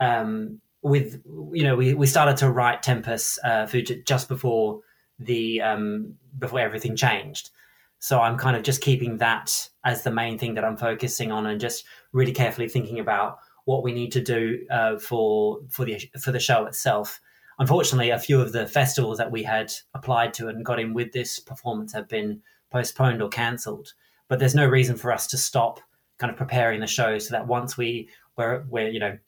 um, 0.00 0.60
with 0.82 1.20
you 1.52 1.64
know, 1.64 1.76
we, 1.76 1.94
we 1.94 2.06
started 2.06 2.36
to 2.38 2.50
write 2.50 2.82
Tempus 2.82 3.38
uh, 3.44 3.66
just 4.06 4.28
before 4.28 4.80
the 5.18 5.60
um, 5.60 6.14
before 6.38 6.60
everything 6.60 6.96
changed. 6.96 7.50
So 7.98 8.20
I'm 8.20 8.38
kind 8.38 8.56
of 8.56 8.62
just 8.62 8.80
keeping 8.80 9.18
that 9.18 9.68
as 9.84 10.02
the 10.02 10.10
main 10.10 10.38
thing 10.38 10.54
that 10.54 10.64
I'm 10.64 10.78
focusing 10.78 11.30
on, 11.32 11.44
and 11.46 11.60
just 11.60 11.84
really 12.12 12.32
carefully 12.32 12.68
thinking 12.68 12.98
about 12.98 13.38
what 13.64 13.82
we 13.82 13.92
need 13.92 14.12
to 14.12 14.20
do 14.20 14.64
uh, 14.70 14.98
for 14.98 15.60
for 15.68 15.84
the 15.84 16.00
for 16.20 16.32
the 16.32 16.40
show 16.40 16.66
itself. 16.66 17.20
Unfortunately, 17.58 18.10
a 18.10 18.18
few 18.18 18.40
of 18.40 18.52
the 18.52 18.66
festivals 18.66 19.18
that 19.18 19.30
we 19.30 19.42
had 19.42 19.72
applied 19.94 20.34
to 20.34 20.48
and 20.48 20.64
got 20.64 20.80
in 20.80 20.94
with 20.94 21.12
this 21.12 21.38
performance 21.38 21.92
have 21.92 22.08
been 22.08 22.40
postponed 22.70 23.22
or 23.22 23.28
cancelled. 23.28 23.92
But 24.28 24.38
there's 24.38 24.54
no 24.54 24.66
reason 24.66 24.96
for 24.96 25.12
us 25.12 25.26
to 25.28 25.36
stop 25.36 25.80
kind 26.18 26.30
of 26.30 26.36
preparing 26.36 26.80
the 26.80 26.86
show 26.86 27.18
so 27.18 27.32
that 27.32 27.46
once 27.46 27.76
we 27.76 28.08
we're, 28.36 28.64
we're 28.68 28.88
you 28.88 29.00
know 29.00 29.18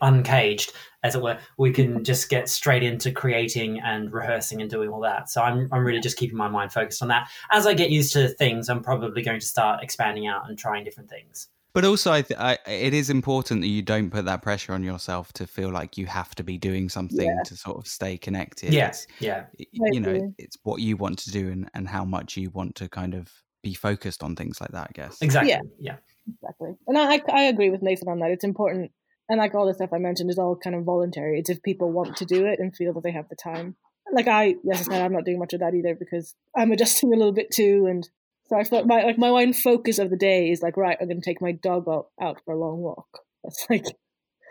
uncaged 0.00 0.72
as 1.02 1.14
it 1.14 1.22
were 1.22 1.38
we 1.58 1.72
can 1.72 2.04
just 2.04 2.28
get 2.28 2.48
straight 2.48 2.82
into 2.82 3.10
creating 3.10 3.80
and 3.80 4.12
rehearsing 4.12 4.60
and 4.60 4.70
doing 4.70 4.88
all 4.88 5.00
that 5.00 5.28
so 5.28 5.42
i'm, 5.42 5.68
I'm 5.72 5.84
really 5.84 6.00
just 6.00 6.16
keeping 6.16 6.36
my 6.36 6.48
mind 6.48 6.72
focused 6.72 7.02
on 7.02 7.08
that 7.08 7.28
as 7.50 7.66
i 7.66 7.74
get 7.74 7.90
used 7.90 8.12
to 8.12 8.28
things 8.28 8.68
i'm 8.68 8.82
probably 8.82 9.22
going 9.22 9.40
to 9.40 9.46
start 9.46 9.82
expanding 9.82 10.28
out 10.28 10.48
and 10.48 10.56
trying 10.56 10.84
different 10.84 11.10
things 11.10 11.48
but 11.74 11.84
also, 11.84 12.12
I 12.12 12.22
th- 12.22 12.38
I, 12.38 12.58
it 12.66 12.94
is 12.94 13.10
important 13.10 13.60
that 13.62 13.68
you 13.68 13.82
don't 13.82 14.10
put 14.10 14.24
that 14.26 14.42
pressure 14.42 14.72
on 14.72 14.82
yourself 14.82 15.32
to 15.34 15.46
feel 15.46 15.70
like 15.70 15.96
you 15.96 16.06
have 16.06 16.34
to 16.36 16.42
be 16.42 16.58
doing 16.58 16.88
something 16.88 17.26
yeah. 17.26 17.42
to 17.44 17.56
sort 17.56 17.78
of 17.78 17.86
stay 17.86 18.18
connected. 18.18 18.72
Yes, 18.72 19.06
yeah. 19.20 19.44
You 19.58 20.00
know, 20.00 20.34
it's 20.38 20.56
what 20.62 20.80
you 20.80 20.96
want 20.96 21.18
to 21.20 21.30
do 21.30 21.50
and, 21.50 21.70
and 21.74 21.88
how 21.88 22.04
much 22.04 22.36
you 22.36 22.50
want 22.50 22.74
to 22.76 22.88
kind 22.88 23.14
of 23.14 23.30
be 23.62 23.74
focused 23.74 24.22
on 24.22 24.36
things 24.36 24.60
like 24.60 24.70
that, 24.72 24.88
I 24.90 24.92
guess. 24.92 25.22
Exactly. 25.22 25.50
Yeah. 25.50 25.60
yeah. 25.78 25.96
Exactly. 26.28 26.74
And 26.86 26.98
I, 26.98 27.20
I 27.32 27.44
agree 27.44 27.70
with 27.70 27.82
Nathan 27.82 28.08
on 28.08 28.20
that. 28.20 28.30
It's 28.30 28.44
important. 28.44 28.92
And 29.28 29.38
like 29.38 29.54
all 29.54 29.66
the 29.66 29.74
stuff 29.74 29.92
I 29.92 29.98
mentioned 29.98 30.30
is 30.30 30.38
all 30.38 30.56
kind 30.56 30.76
of 30.76 30.84
voluntary. 30.84 31.38
It's 31.38 31.50
if 31.50 31.62
people 31.62 31.90
want 31.90 32.16
to 32.16 32.24
do 32.24 32.46
it 32.46 32.58
and 32.58 32.74
feel 32.74 32.92
that 32.92 33.02
they 33.02 33.12
have 33.12 33.28
the 33.28 33.36
time. 33.36 33.76
Like 34.12 34.28
I, 34.28 34.56
yes, 34.62 34.80
I 34.80 34.92
said, 34.92 35.02
I'm 35.02 35.12
not 35.12 35.24
doing 35.24 35.38
much 35.38 35.52
of 35.52 35.60
that 35.60 35.74
either 35.74 35.94
because 35.94 36.34
I'm 36.56 36.72
adjusting 36.72 37.12
a 37.12 37.16
little 37.16 37.32
bit 37.32 37.50
too. 37.50 37.86
And 37.88 38.08
so 38.48 38.58
I 38.58 38.64
thought 38.64 38.86
my 38.86 39.02
like 39.02 39.18
my 39.18 39.30
one 39.30 39.52
focus 39.52 39.98
of 39.98 40.10
the 40.10 40.16
day 40.16 40.50
is 40.50 40.62
like 40.62 40.76
right, 40.76 40.96
I'm 41.00 41.08
going 41.08 41.20
to 41.20 41.24
take 41.24 41.40
my 41.40 41.52
dog 41.52 41.88
out, 41.88 42.08
out 42.20 42.38
for 42.44 42.54
a 42.54 42.58
long 42.58 42.78
walk. 42.78 43.06
That's 43.42 43.66
like 43.70 43.86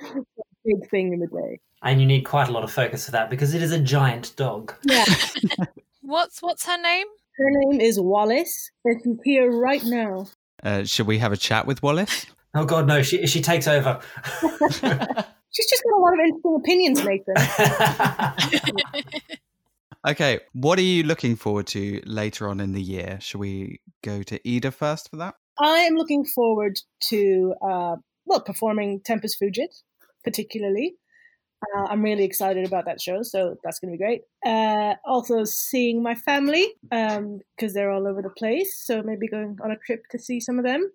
a 0.01 0.13
big 0.65 0.89
thing 0.89 1.13
in 1.13 1.19
the 1.19 1.27
day. 1.27 1.59
And 1.83 1.99
you 1.99 2.07
need 2.07 2.21
quite 2.21 2.47
a 2.47 2.51
lot 2.51 2.63
of 2.63 2.71
focus 2.71 3.05
for 3.05 3.11
that 3.11 3.29
because 3.29 3.53
it 3.53 3.61
is 3.61 3.71
a 3.71 3.79
giant 3.79 4.35
dog. 4.35 4.73
Yeah. 4.83 5.05
what's 6.01 6.41
what's 6.41 6.65
her 6.65 6.81
name? 6.81 7.07
Her 7.37 7.49
name 7.49 7.81
is 7.81 7.99
Wallace, 7.99 8.71
and 8.85 9.01
she's 9.03 9.17
here 9.23 9.51
right 9.51 9.83
now. 9.83 10.27
Uh, 10.61 10.83
should 10.83 11.07
we 11.07 11.17
have 11.19 11.31
a 11.31 11.37
chat 11.37 11.65
with 11.65 11.81
Wallace? 11.81 12.25
Oh 12.53 12.65
God, 12.65 12.85
no! 12.85 13.01
She 13.01 13.25
she 13.27 13.41
takes 13.41 13.65
over. 13.65 14.01
She's 14.41 15.69
just 15.69 15.83
got 15.83 15.93
a 15.95 16.01
lot 16.01 16.11
of 16.11 16.19
interesting 16.19 16.55
opinions, 16.59 17.01
Nathan. 17.05 17.35
Okay, 20.07 20.39
what 20.53 20.79
are 20.79 20.83
you 20.83 21.03
looking 21.03 21.35
forward 21.35 21.67
to 21.67 22.01
later 22.05 22.47
on 22.47 22.59
in 22.59 22.73
the 22.73 22.81
year? 22.81 23.19
Shall 23.21 23.39
we 23.39 23.81
go 24.03 24.23
to 24.23 24.39
Ida 24.47 24.71
first 24.71 25.09
for 25.09 25.17
that? 25.17 25.35
I 25.59 25.79
am 25.79 25.95
looking 25.95 26.25
forward 26.25 26.79
to 27.09 27.53
uh, 27.61 27.95
well 28.25 28.41
performing 28.41 29.01
Tempus 29.03 29.37
Fugit, 29.41 29.81
particularly. 30.23 30.95
Uh, 31.75 31.85
I'm 31.89 32.01
really 32.01 32.23
excited 32.23 32.65
about 32.65 32.85
that 32.85 32.99
show, 32.99 33.21
so 33.21 33.55
that's 33.63 33.79
going 33.79 33.91
to 33.93 33.97
be 33.97 34.03
great. 34.03 34.21
Uh, 34.43 34.95
also, 35.05 35.43
seeing 35.43 36.01
my 36.01 36.15
family 36.15 36.67
because 36.89 37.17
um, 37.17 37.39
they're 37.73 37.91
all 37.91 38.07
over 38.07 38.21
the 38.23 38.31
place, 38.31 38.81
so 38.83 39.03
maybe 39.03 39.27
going 39.27 39.57
on 39.63 39.71
a 39.71 39.77
trip 39.85 40.03
to 40.09 40.17
see 40.17 40.39
some 40.39 40.57
of 40.57 40.65
them. 40.65 40.91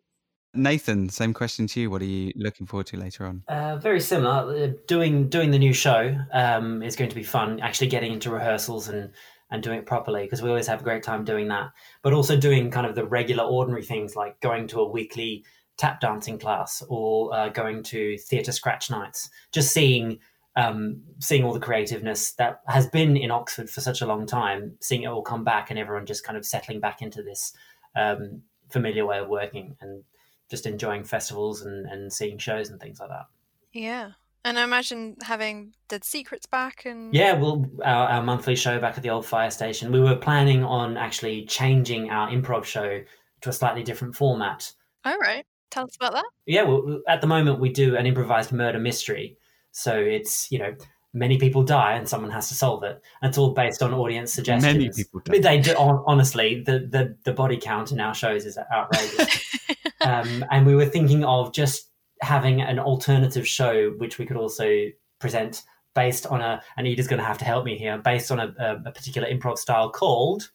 Nathan, 0.56 1.08
same 1.08 1.32
question 1.32 1.66
to 1.68 1.80
you. 1.80 1.90
What 1.90 2.02
are 2.02 2.06
you 2.06 2.32
looking 2.36 2.66
forward 2.66 2.86
to 2.88 2.96
later 2.96 3.26
on? 3.26 3.42
Uh, 3.48 3.76
very 3.76 4.00
similar. 4.00 4.54
Uh, 4.54 4.68
doing 4.86 5.28
doing 5.28 5.50
the 5.50 5.58
new 5.58 5.72
show 5.72 6.16
um, 6.32 6.82
is 6.82 6.96
going 6.96 7.10
to 7.10 7.16
be 7.16 7.22
fun. 7.22 7.60
Actually, 7.60 7.88
getting 7.88 8.12
into 8.12 8.30
rehearsals 8.30 8.88
and 8.88 9.10
and 9.50 9.62
doing 9.62 9.78
it 9.78 9.86
properly 9.86 10.24
because 10.24 10.42
we 10.42 10.48
always 10.48 10.66
have 10.66 10.80
a 10.80 10.84
great 10.84 11.02
time 11.02 11.24
doing 11.24 11.48
that. 11.48 11.70
But 12.02 12.12
also 12.12 12.36
doing 12.36 12.70
kind 12.70 12.86
of 12.86 12.94
the 12.94 13.04
regular, 13.04 13.44
ordinary 13.44 13.84
things 13.84 14.16
like 14.16 14.40
going 14.40 14.66
to 14.68 14.80
a 14.80 14.88
weekly 14.88 15.44
tap 15.76 16.00
dancing 16.00 16.38
class 16.38 16.82
or 16.88 17.34
uh, 17.34 17.48
going 17.50 17.82
to 17.84 18.16
theatre 18.18 18.52
scratch 18.52 18.90
nights. 18.90 19.30
Just 19.52 19.72
seeing 19.72 20.18
um, 20.56 21.02
seeing 21.18 21.44
all 21.44 21.52
the 21.52 21.60
creativeness 21.60 22.32
that 22.32 22.62
has 22.66 22.86
been 22.86 23.16
in 23.16 23.30
Oxford 23.30 23.68
for 23.68 23.82
such 23.82 24.00
a 24.00 24.06
long 24.06 24.26
time, 24.26 24.76
seeing 24.80 25.02
it 25.02 25.08
all 25.08 25.22
come 25.22 25.44
back 25.44 25.70
and 25.70 25.78
everyone 25.78 26.06
just 26.06 26.24
kind 26.24 26.38
of 26.38 26.46
settling 26.46 26.80
back 26.80 27.02
into 27.02 27.22
this 27.22 27.52
um, 27.94 28.42
familiar 28.70 29.04
way 29.04 29.18
of 29.18 29.28
working 29.28 29.76
and 29.80 30.02
just 30.50 30.66
enjoying 30.66 31.04
festivals 31.04 31.62
and, 31.62 31.86
and 31.86 32.12
seeing 32.12 32.38
shows 32.38 32.70
and 32.70 32.80
things 32.80 33.00
like 33.00 33.08
that. 33.08 33.26
Yeah. 33.72 34.12
And 34.44 34.60
I 34.60 34.62
imagine 34.62 35.16
having 35.22 35.74
Dead 35.88 36.04
Secrets 36.04 36.46
back 36.46 36.84
and 36.86 37.12
yeah, 37.12 37.32
well, 37.32 37.66
our, 37.84 38.08
our, 38.08 38.22
monthly 38.22 38.54
show 38.54 38.78
back 38.78 38.96
at 38.96 39.02
the 39.02 39.10
old 39.10 39.26
fire 39.26 39.50
station. 39.50 39.90
We 39.90 40.00
were 40.00 40.14
planning 40.14 40.62
on 40.62 40.96
actually 40.96 41.46
changing 41.46 42.10
our 42.10 42.28
improv 42.30 42.64
show 42.64 43.02
to 43.40 43.48
a 43.48 43.52
slightly 43.52 43.82
different 43.82 44.14
format. 44.14 44.72
All 45.04 45.18
right, 45.18 45.44
tell 45.70 45.82
us 45.82 45.96
about 45.96 46.12
that. 46.12 46.26
Yeah, 46.46 46.62
well, 46.62 47.00
at 47.08 47.20
the 47.20 47.26
moment 47.26 47.58
we 47.58 47.70
do 47.70 47.96
an 47.96 48.06
improvised 48.06 48.52
murder 48.52 48.78
mystery, 48.78 49.36
so 49.72 49.96
it's 49.96 50.50
you 50.52 50.60
know 50.60 50.74
many 51.16 51.38
people 51.38 51.62
die 51.62 51.94
and 51.94 52.06
someone 52.06 52.30
has 52.30 52.48
to 52.48 52.54
solve 52.54 52.82
it. 52.82 53.02
And 53.22 53.30
it's 53.30 53.38
all 53.38 53.52
based 53.52 53.82
on 53.82 53.94
audience 53.94 54.32
suggestions. 54.32 54.74
Many 54.74 54.90
people 54.90 55.20
die. 55.20 55.38
They 55.38 55.60
do, 55.60 55.74
honestly, 55.78 56.62
the, 56.62 56.80
the, 56.80 57.16
the 57.24 57.32
body 57.32 57.56
count 57.56 57.90
in 57.90 58.00
our 58.00 58.14
shows 58.14 58.44
is 58.44 58.58
outrageous. 58.72 59.58
um, 60.02 60.44
and 60.50 60.66
we 60.66 60.74
were 60.74 60.86
thinking 60.86 61.24
of 61.24 61.52
just 61.52 61.90
having 62.20 62.60
an 62.60 62.78
alternative 62.78 63.48
show, 63.48 63.90
which 63.96 64.18
we 64.18 64.26
could 64.26 64.36
also 64.36 64.86
present 65.18 65.62
based 65.94 66.26
on 66.26 66.42
a, 66.42 66.62
and 66.76 66.86
Ida's 66.86 67.08
going 67.08 67.20
to 67.20 67.24
have 67.24 67.38
to 67.38 67.46
help 67.46 67.64
me 67.64 67.78
here, 67.78 67.96
based 67.96 68.30
on 68.30 68.38
a, 68.38 68.54
a, 68.58 68.76
a 68.84 68.92
particular 68.92 69.26
improv 69.26 69.56
style 69.56 69.90
called. 69.90 70.50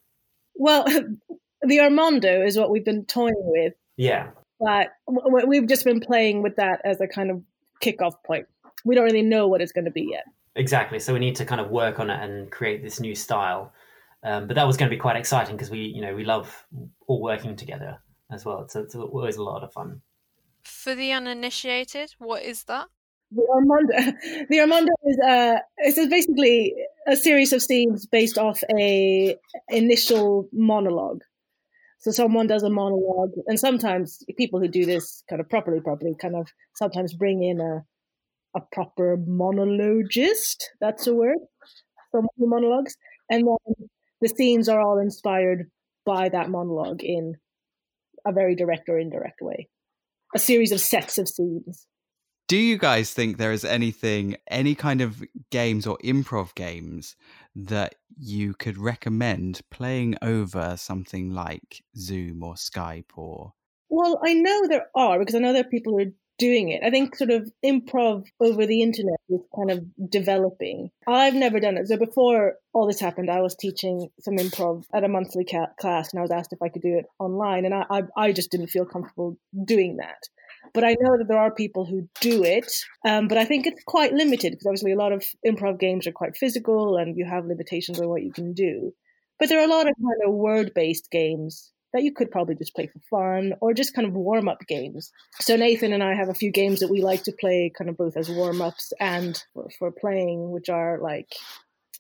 Well, 0.54 0.86
the 1.64 1.80
Armando 1.80 2.46
is 2.46 2.56
what 2.56 2.70
we've 2.70 2.86
been 2.86 3.06
toying 3.06 3.34
with. 3.38 3.74
Yeah. 3.98 4.30
But 4.60 4.90
we've 5.48 5.68
just 5.68 5.86
been 5.86 6.02
playing 6.02 6.44
with 6.44 6.58
that 6.58 6.82
as 6.86 7.02
a 7.02 7.08
kind 7.08 7.32
of 7.32 7.42
kickoff 7.84 8.14
point. 8.24 8.46
We 8.86 8.94
don't 8.94 9.06
really 9.06 9.24
know 9.24 9.48
what 9.48 9.60
it's 9.60 9.72
going 9.72 9.86
to 9.86 9.92
be 9.92 10.08
yet. 10.12 10.26
Exactly. 10.56 11.00
So 11.00 11.14
we 11.14 11.20
need 11.20 11.36
to 11.38 11.46
kind 11.46 11.62
of 11.62 11.70
work 11.70 12.00
on 12.00 12.10
it 12.10 12.22
and 12.22 12.52
create 12.52 12.84
this 12.84 13.00
new 13.00 13.16
style. 13.16 13.74
Um, 14.24 14.48
but 14.48 14.56
that 14.56 14.68
was 14.68 14.78
going 14.78 14.90
to 14.90 14.96
be 14.96 15.00
quite 15.00 15.16
exciting 15.16 15.56
because 15.56 15.72
we, 15.72 15.80
you 15.80 16.02
know, 16.02 16.14
we 16.14 16.26
love 16.26 16.66
all 17.08 17.22
working 17.22 17.56
together 17.56 18.00
as 18.32 18.46
well. 18.46 18.68
So 18.68 18.82
it's 18.82 18.96
always 18.96 19.38
a 19.38 19.44
lot 19.44 19.64
of 19.64 19.74
fun. 19.74 20.02
For 20.64 20.94
the 20.94 21.12
uninitiated, 21.12 22.14
what 22.20 22.44
is 22.44 22.66
that? 22.66 22.88
The 23.32 23.48
Armando, 23.56 24.18
the 24.50 24.60
Armando 24.60 24.92
is 25.06 25.20
uh, 25.26 25.60
it's 25.78 26.10
basically 26.10 26.76
a 27.08 27.16
series 27.16 27.54
of 27.54 27.62
scenes 27.62 28.06
based 28.06 28.38
off 28.38 28.62
a 28.78 29.38
initial 29.70 30.50
monologue. 30.52 31.22
So 32.00 32.12
someone 32.12 32.48
does 32.48 32.64
a 32.64 32.70
monologue, 32.70 33.32
and 33.48 33.60
sometimes 33.60 34.24
people 34.38 34.60
who 34.60 34.68
do 34.68 34.86
this 34.86 35.24
kind 35.30 35.40
of 35.40 35.50
properly, 35.50 35.80
properly, 35.80 36.16
kind 36.20 36.36
of 36.36 36.48
sometimes 36.76 37.14
bring 37.14 37.44
in 37.44 37.62
a 37.62 37.86
a 38.56 38.62
proper 38.72 39.18
monologist. 39.18 40.72
That's 40.80 41.08
a 41.08 41.14
word. 41.14 41.38
Some 42.12 42.28
monologues, 42.38 42.96
and 43.30 43.48
then 43.48 43.90
the 44.20 44.30
scenes 44.30 44.68
are 44.68 44.82
all 44.82 45.00
inspired 45.00 45.72
by 46.06 46.30
that 46.30 46.50
monologue 46.50 47.04
in 47.04 47.36
a 48.26 48.32
very 48.32 48.56
direct 48.56 48.90
or 48.90 49.00
indirect 49.00 49.40
way. 49.42 49.70
A 50.36 50.40
series 50.40 50.72
of 50.72 50.82
sets 50.82 51.18
of 51.18 51.28
scenes. 51.28 51.88
Do 52.48 52.58
you 52.58 52.78
guys 52.78 53.14
think 53.14 53.38
there 53.38 53.54
is 53.54 53.64
anything, 53.64 54.36
any 54.50 54.76
kind 54.76 55.00
of 55.00 55.24
games 55.52 55.88
or 55.88 55.98
improv 56.04 56.54
games 56.54 57.16
that 57.56 57.96
you 58.18 58.54
could 58.54 58.78
recommend 58.78 59.62
playing 59.72 60.18
over 60.22 60.76
something 60.76 61.34
like 61.34 61.82
Zoom 61.96 62.44
or 62.44 62.56
Skype 62.56 63.12
or? 63.16 63.54
Well, 63.90 64.20
I 64.26 64.34
know 64.34 64.68
there 64.68 64.88
are 64.96 65.18
because 65.18 65.36
I 65.36 65.40
know 65.40 65.54
there 65.54 65.62
are 65.62 65.70
people 65.70 65.94
who 65.94 66.00
are 66.00 66.12
doing 66.42 66.70
it. 66.70 66.82
I 66.84 66.90
think 66.90 67.16
sort 67.16 67.30
of 67.30 67.52
improv 67.64 68.26
over 68.40 68.66
the 68.66 68.82
internet 68.82 69.20
is 69.30 69.42
kind 69.56 69.70
of 69.70 70.10
developing. 70.10 70.90
I've 71.08 71.36
never 71.36 71.60
done 71.60 71.78
it. 71.78 71.88
So 71.88 71.98
before 71.98 72.56
all 72.74 72.88
this 72.88 73.00
happened, 73.00 73.30
I 73.30 73.42
was 73.42 73.56
teaching 73.56 74.10
some 74.20 74.38
improv 74.38 74.86
at 74.92 75.04
a 75.04 75.08
monthly 75.08 75.46
ca- 75.46 75.76
class, 75.80 76.12
and 76.12 76.20
I 76.20 76.24
was 76.24 76.32
asked 76.32 76.52
if 76.52 76.62
I 76.64 76.70
could 76.70 76.82
do 76.82 76.98
it 76.98 77.06
online, 77.20 77.66
and 77.66 77.76
I, 77.76 77.86
I, 77.92 78.02
I 78.18 78.32
just 78.32 78.50
didn't 78.50 78.74
feel 78.76 78.86
comfortable 78.86 79.38
doing 79.66 79.98
that. 79.98 80.22
But 80.74 80.84
I 80.84 80.96
know 81.00 81.18
that 81.20 81.28
there 81.28 81.38
are 81.46 81.54
people 81.54 81.86
who 81.86 82.10
do 82.22 82.44
it, 82.44 82.72
um, 83.06 83.28
but 83.28 83.38
I 83.38 83.46
think 83.46 83.68
it's 83.68 83.84
quite 83.86 84.14
limited 84.14 84.52
because 84.52 84.66
obviously 84.66 84.94
a 84.94 85.04
lot 85.04 85.12
of 85.12 85.24
improv 85.46 85.80
games 85.80 86.08
are 86.08 86.12
quite 86.12 86.36
physical, 86.36 86.98
and 86.98 87.16
you 87.18 87.26
have 87.26 87.46
limitations 87.46 88.00
on 88.00 88.10
what 88.10 88.24
you 88.24 88.34
can 88.34 88.54
do. 88.54 88.94
But 89.38 89.50
there 89.50 89.60
are 89.60 89.70
a 89.70 89.76
lot 89.78 89.88
of 89.88 89.96
kind 89.96 90.22
of 90.26 90.34
word 90.34 90.74
based 90.74 91.12
games 91.12 91.72
that 91.94 92.04
you 92.04 92.14
could 92.14 92.32
probably 92.32 92.56
just 92.56 92.76
play 92.76 92.88
for 92.88 93.00
fun 93.10 93.54
or 93.62 93.74
just 93.74 93.94
kind 93.94 94.08
of 94.08 94.14
warm 94.14 94.48
up 94.48 94.66
games. 94.68 95.12
So 95.40 95.56
Nathan 95.56 95.94
and 95.94 96.04
I 96.04 96.14
have 96.14 96.30
a 96.30 96.34
few 96.34 96.52
games 96.52 96.80
that 96.80 96.90
we 96.90 97.02
like 97.02 97.24
to 97.24 97.32
play 97.32 97.72
kind 97.76 97.90
of 97.90 97.98
both 97.98 98.16
as 98.16 98.30
warm 98.30 98.62
ups 98.62 98.94
and 99.00 99.42
for, 99.54 99.70
for, 99.78 99.92
playing, 99.92 100.52
which 100.52 100.70
are 100.70 101.00
like 101.00 101.34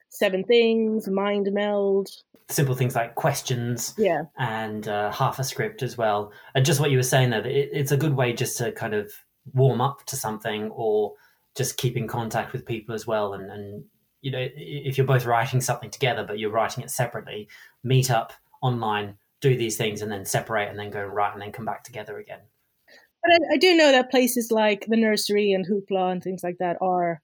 Seven 0.09 0.43
Things, 0.43 1.07
Mind 1.07 1.49
Meld. 1.51 2.09
Simple 2.49 2.75
things 2.75 2.95
like 2.95 3.15
questions 3.15 3.93
yeah. 3.97 4.23
and 4.37 4.87
uh, 4.87 5.11
half 5.11 5.39
a 5.39 5.43
script 5.43 5.83
as 5.83 5.97
well. 5.97 6.31
And 6.55 6.65
just 6.65 6.79
what 6.79 6.91
you 6.91 6.97
were 6.97 7.03
saying 7.03 7.29
there, 7.29 7.45
it, 7.45 7.69
it's 7.71 7.91
a 7.91 7.97
good 7.97 8.15
way 8.15 8.33
just 8.33 8.57
to 8.57 8.71
kind 8.71 8.93
of 8.93 9.11
warm 9.53 9.81
up 9.81 10.05
to 10.05 10.15
something 10.15 10.69
or 10.71 11.13
just 11.55 11.77
keep 11.77 11.97
in 11.97 12.07
contact 12.07 12.53
with 12.53 12.65
people 12.65 12.95
as 12.95 13.05
well. 13.05 13.33
And, 13.33 13.51
and 13.51 13.83
you 14.21 14.31
know, 14.31 14.47
if 14.55 14.97
you're 14.97 15.07
both 15.07 15.25
writing 15.25 15.61
something 15.61 15.89
together, 15.89 16.23
but 16.25 16.39
you're 16.39 16.51
writing 16.51 16.83
it 16.83 16.91
separately, 16.91 17.49
meet 17.83 18.11
up 18.11 18.33
online 18.61 19.15
do 19.41 19.57
these 19.57 19.77
things 19.77 20.01
and 20.01 20.11
then 20.11 20.25
separate 20.25 20.69
and 20.69 20.79
then 20.79 20.91
go 20.91 21.03
right 21.03 21.33
and 21.33 21.41
then 21.41 21.51
come 21.51 21.65
back 21.65 21.83
together 21.83 22.17
again. 22.17 22.39
But 23.23 23.33
I, 23.33 23.55
I, 23.55 23.57
do 23.57 23.75
know 23.75 23.91
that 23.91 24.09
places 24.09 24.51
like 24.51 24.85
the 24.87 24.97
nursery 24.97 25.51
and 25.51 25.65
Hoopla 25.67 26.11
and 26.11 26.23
things 26.23 26.41
like 26.43 26.57
that 26.59 26.77
are 26.81 27.21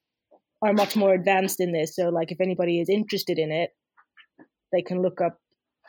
are 0.62 0.74
much 0.74 0.96
more 0.96 1.14
advanced 1.14 1.60
in 1.60 1.72
this. 1.72 1.96
So, 1.96 2.10
like, 2.10 2.32
if 2.32 2.42
anybody 2.42 2.80
is 2.80 2.90
interested 2.90 3.38
in 3.38 3.52
it, 3.52 3.72
they 4.72 4.82
can 4.82 5.02
look 5.02 5.22
up 5.22 5.40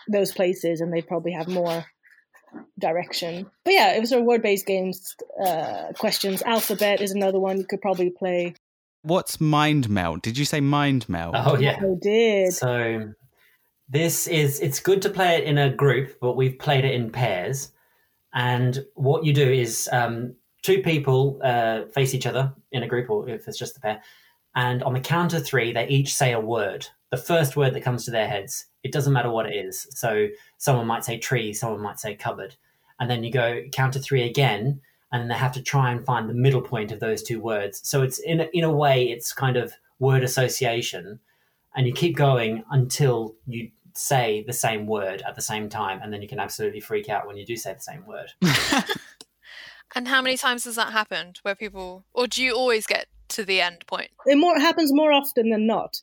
those 0.09 0.33
places 0.33 0.81
and 0.81 0.93
they 0.93 1.03
probably 1.03 1.33
have 1.33 1.49
more 1.49 1.85
direction. 2.79 3.51
But 3.65 3.75
yeah, 3.75 3.95
it 3.95 4.01
was 4.01 4.11
sort 4.11 4.21
of 4.21 4.27
word 4.27 4.43
based 4.43 4.67
games, 4.67 5.15
uh, 5.45 5.93
questions. 5.99 6.43
Alphabet 6.43 7.01
is 7.01 7.13
another 7.13 7.41
one 7.41 7.59
you 7.59 7.67
could 7.67 7.81
probably 7.83 8.11
play. 8.11 8.55
What's 9.03 9.41
Mind 9.41 9.89
Meld? 9.89 10.23
Did 10.23 10.39
you 10.39 10.45
say 10.45 10.61
Mind 10.61 11.09
Meld? 11.09 11.35
Oh 11.37 11.59
yeah, 11.59 11.79
I 11.81 11.95
did. 12.01 12.53
So 12.53 13.13
this 13.89 14.27
is 14.27 14.61
it's 14.61 14.81
good 14.81 15.03
to 15.03 15.11
play 15.11 15.37
it 15.37 15.45
in 15.45 15.59
a 15.59 15.71
group, 15.71 16.19
but 16.21 16.37
we've 16.37 16.59
played 16.59 16.85
it 16.85 16.95
in 16.95 17.11
pairs. 17.11 17.73
And 18.35 18.85
what 18.95 19.25
you 19.25 19.33
do 19.33 19.51
is 19.51 19.89
um, 19.93 20.35
two 20.63 20.83
people 20.83 21.41
uh, 21.43 21.87
face 21.87 22.15
each 22.15 22.27
other 22.27 22.53
in 22.73 22.83
a 22.83 22.89
group, 22.89 23.09
or 23.11 23.29
if 23.29 23.49
it's 23.49 23.59
just 23.59 23.75
the 23.75 23.81
pair. 23.81 24.03
And 24.55 24.83
on 24.83 24.95
the 24.95 25.01
count 25.01 25.35
of 25.35 25.47
three, 25.47 25.73
they 25.73 25.89
each 25.89 26.15
say 26.15 26.33
a 26.33 26.41
word. 26.41 26.87
The 27.11 27.17
first 27.17 27.57
word 27.57 27.75
that 27.75 27.83
comes 27.83 28.05
to 28.05 28.11
their 28.11 28.29
heads. 28.29 28.67
It 28.83 28.93
doesn't 28.93 29.13
matter 29.13 29.31
what 29.31 29.47
it 29.47 29.55
is. 29.55 29.87
So 29.91 30.29
someone 30.59 30.87
might 30.87 31.05
say 31.05 31.19
tree, 31.19 31.53
someone 31.53 31.81
might 31.81 31.99
say 31.99 32.15
cupboard, 32.15 32.57
and 33.01 33.09
then 33.11 33.25
you 33.25 33.33
go 33.33 33.63
count 33.73 33.95
to 33.95 33.99
three 33.99 34.25
again, 34.25 34.81
and 35.11 35.31
they 35.31 35.35
have 35.35 35.53
to 35.53 35.63
try 35.63 35.91
and 35.91 36.05
find 36.05 36.29
the 36.29 36.35
middle 36.35 36.61
point 36.61 36.93
of 36.93 37.01
those 37.01 37.23
two 37.23 37.41
words. 37.41 37.81
So 37.89 38.03
it's 38.03 38.19
in 38.19 38.41
a, 38.41 38.49
in 38.53 38.65
a 38.65 38.73
way, 38.73 39.05
it's 39.05 39.33
kind 39.33 39.57
of 39.57 39.73
word 39.99 40.23
association, 40.23 41.19
and 41.75 41.87
you 41.87 41.93
keep 41.93 42.17
going 42.17 42.65
until 42.71 43.35
you 43.47 43.71
say 43.99 44.45
the 44.47 44.53
same 44.53 44.87
word 44.87 45.23
at 45.27 45.35
the 45.35 45.43
same 45.43 45.69
time, 45.69 46.01
and 46.03 46.13
then 46.13 46.23
you 46.23 46.29
can 46.29 46.41
absolutely 46.41 46.81
freak 46.81 47.09
out 47.09 47.27
when 47.27 47.37
you 47.37 47.45
do 47.45 47.57
say 47.57 47.75
the 47.75 47.81
same 47.81 48.05
word. 48.07 48.33
and 49.95 50.09
how 50.09 50.23
many 50.23 50.37
times 50.37 50.65
has 50.65 50.77
that 50.77 50.93
happened 50.93 51.39
where 51.43 51.55
people, 51.55 52.05
or 52.13 52.27
do 52.27 52.43
you 52.43 52.55
always 52.55 52.87
get 52.87 53.07
to 53.29 53.45
the 53.45 53.61
end 53.61 53.85
point? 53.87 54.11
It 54.27 54.37
more 54.37 54.59
happens 54.59 54.93
more 54.93 55.13
often 55.13 55.51
than 55.51 55.67
not. 55.67 56.01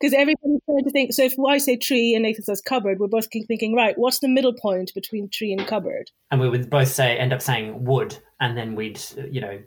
Because 0.00 0.14
everybody's 0.14 0.58
trying 0.68 0.82
to 0.82 0.90
think. 0.90 1.12
So 1.12 1.22
if 1.22 1.34
I 1.38 1.58
say 1.58 1.76
tree 1.76 2.14
and 2.14 2.24
Nathan 2.24 2.42
says 2.42 2.60
cupboard, 2.60 2.98
we're 2.98 3.06
both 3.06 3.28
thinking, 3.30 3.72
right, 3.72 3.96
what's 3.96 4.18
the 4.18 4.28
middle 4.28 4.52
point 4.52 4.92
between 4.96 5.28
tree 5.28 5.52
and 5.52 5.64
cupboard? 5.64 6.10
And 6.32 6.40
we 6.40 6.48
would 6.48 6.68
both 6.68 6.88
say, 6.88 7.16
end 7.16 7.32
up 7.32 7.40
saying 7.40 7.84
wood, 7.84 8.18
and 8.42 8.58
then 8.58 8.74
we'd 8.74 9.00
you 9.30 9.40
know 9.40 9.62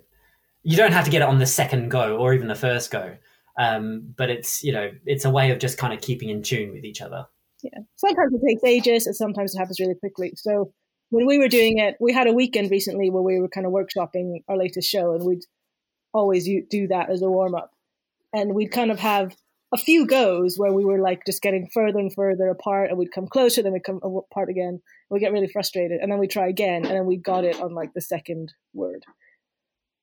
you 0.61 0.77
don't 0.77 0.91
have 0.91 1.05
to 1.05 1.11
get 1.11 1.21
it 1.21 1.27
on 1.27 1.39
the 1.39 1.45
second 1.45 1.89
go 1.89 2.17
or 2.17 2.33
even 2.33 2.47
the 2.47 2.55
first 2.55 2.91
go 2.91 3.15
um, 3.57 4.13
but 4.15 4.29
it's 4.29 4.63
you 4.63 4.73
know 4.73 4.91
it's 5.05 5.25
a 5.25 5.29
way 5.29 5.49
of 5.49 5.59
just 5.59 5.77
kind 5.77 5.93
of 5.93 6.01
keeping 6.01 6.29
in 6.29 6.43
tune 6.43 6.71
with 6.73 6.83
each 6.83 7.01
other 7.01 7.25
yeah. 7.71 7.81
Sometimes 7.95 8.33
it 8.33 8.41
takes 8.47 8.63
ages 8.63 9.07
and 9.07 9.15
sometimes 9.15 9.55
it 9.55 9.59
happens 9.59 9.79
really 9.79 9.95
quickly. 9.95 10.33
So 10.35 10.73
when 11.09 11.25
we 11.25 11.37
were 11.37 11.47
doing 11.47 11.77
it 11.77 11.95
we 11.99 12.13
had 12.13 12.27
a 12.27 12.33
weekend 12.33 12.71
recently 12.71 13.09
where 13.09 13.23
we 13.23 13.39
were 13.39 13.47
kind 13.47 13.65
of 13.65 13.73
workshopping 13.73 14.43
our 14.47 14.57
latest 14.57 14.89
show 14.89 15.13
and 15.13 15.23
we'd 15.23 15.45
always 16.13 16.47
do 16.69 16.87
that 16.87 17.09
as 17.09 17.21
a 17.21 17.29
warm-up. 17.29 17.71
And 18.33 18.53
we'd 18.53 18.71
kind 18.71 18.91
of 18.91 18.99
have 18.99 19.35
a 19.73 19.77
few 19.77 20.05
goes 20.05 20.57
where 20.57 20.71
we 20.71 20.85
were 20.85 20.99
like 20.99 21.25
just 21.25 21.41
getting 21.41 21.67
further 21.73 21.99
and 21.99 22.13
further 22.13 22.49
apart 22.49 22.89
and 22.89 22.97
we'd 22.97 23.11
come 23.11 23.27
closer 23.27 23.61
then 23.61 23.73
we'd 23.73 23.83
come 23.83 23.99
apart 24.03 24.49
again. 24.49 24.81
We 25.09 25.19
get 25.19 25.33
really 25.33 25.47
frustrated 25.47 26.01
and 26.01 26.11
then 26.11 26.19
we 26.19 26.27
try 26.27 26.47
again 26.47 26.85
and 26.85 26.95
then 26.95 27.05
we 27.05 27.17
got 27.17 27.43
it 27.45 27.59
on 27.61 27.73
like 27.73 27.93
the 27.93 28.01
second 28.01 28.53
word 28.73 29.03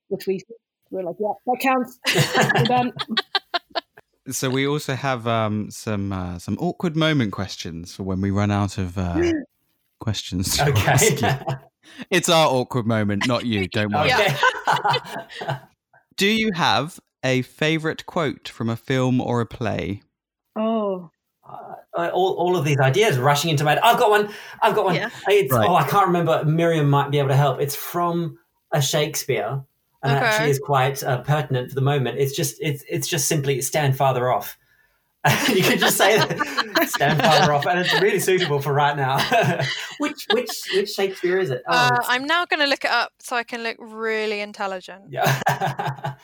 which 0.09 0.26
we 0.26 0.42
were 0.90 1.02
like 1.02 1.16
yeah 1.19 1.33
that 1.47 1.61
counts 1.61 1.99
so 4.30 4.50
we 4.50 4.66
also 4.66 4.94
have 4.94 5.26
um, 5.26 5.70
some 5.70 6.12
uh, 6.12 6.38
some 6.38 6.56
awkward 6.58 6.96
moment 6.96 7.32
questions 7.32 7.94
for 7.94 8.04
when 8.04 8.20
we 8.20 8.30
run 8.30 8.50
out 8.50 8.78
of 8.78 8.96
uh, 8.96 9.32
questions. 10.00 10.60
okay. 10.60 10.96
it's 12.10 12.28
our 12.28 12.48
awkward 12.48 12.86
moment, 12.86 13.26
not 13.26 13.44
you. 13.44 13.68
Don't 13.68 13.92
worry. 13.92 14.12
Okay. 14.12 14.36
Do 16.16 16.26
you 16.26 16.52
have 16.54 17.00
a 17.24 17.42
favorite 17.42 18.06
quote 18.06 18.48
from 18.48 18.68
a 18.68 18.76
film 18.76 19.20
or 19.20 19.40
a 19.40 19.46
play? 19.46 20.02
Oh. 20.56 21.10
Uh, 21.94 22.08
all, 22.08 22.34
all 22.34 22.56
of 22.56 22.64
these 22.64 22.78
ideas 22.78 23.18
rushing 23.18 23.50
into 23.50 23.64
my 23.64 23.72
head. 23.72 23.80
I've 23.82 23.98
got 23.98 24.08
one. 24.08 24.32
I've 24.62 24.74
got 24.74 24.84
one. 24.86 24.94
Yeah. 24.94 25.10
It's, 25.28 25.52
Right. 25.52 25.68
Oh, 25.68 25.74
I 25.74 25.86
can't 25.86 26.06
remember. 26.06 26.44
Miriam 26.44 26.88
might 26.88 27.10
be 27.10 27.18
able 27.18 27.28
to 27.28 27.36
help. 27.36 27.60
It's 27.60 27.76
from 27.76 28.38
a 28.72 28.80
Shakespeare, 28.80 29.62
and 30.02 30.12
Okay. 30.12 30.25
actually 30.25 30.50
is 30.50 30.59
quite 30.59 31.02
uh, 31.02 31.23
pertinent 31.23 31.68
for 31.71 31.75
the 31.75 31.80
moment. 31.80 32.18
It's 32.18 32.35
just 32.35 32.56
it's 32.61 32.85
it's 32.88 33.09
just 33.09 33.28
simply 33.28 33.61
stand 33.62 33.97
farther 33.97 34.30
off. 34.30 34.59
you 35.49 35.62
can 35.62 35.78
just 35.78 35.97
say 35.97 36.18
that, 36.18 36.87
stand 36.88 37.21
farther 37.23 37.52
off, 37.52 37.66
and 37.66 37.78
it's 37.78 37.94
really 38.00 38.18
suitable 38.18 38.61
for 38.61 38.73
right 38.73 38.97
now. 38.97 39.18
which 39.99 40.26
which 40.30 40.50
which 40.75 40.88
Shakespeare 40.90 41.38
is 41.38 41.50
it? 41.50 41.62
Oh, 41.68 41.75
Uh, 41.75 42.02
I'm 42.09 42.26
now 42.26 42.44
going 42.44 42.59
to 42.61 42.66
look 42.66 42.85
it 42.85 42.90
up 42.90 43.12
so 43.21 43.37
I 43.37 43.44
can 43.44 43.62
look 43.62 43.76
really 43.78 44.40
intelligent. 44.40 45.04
yeah. 45.11 46.14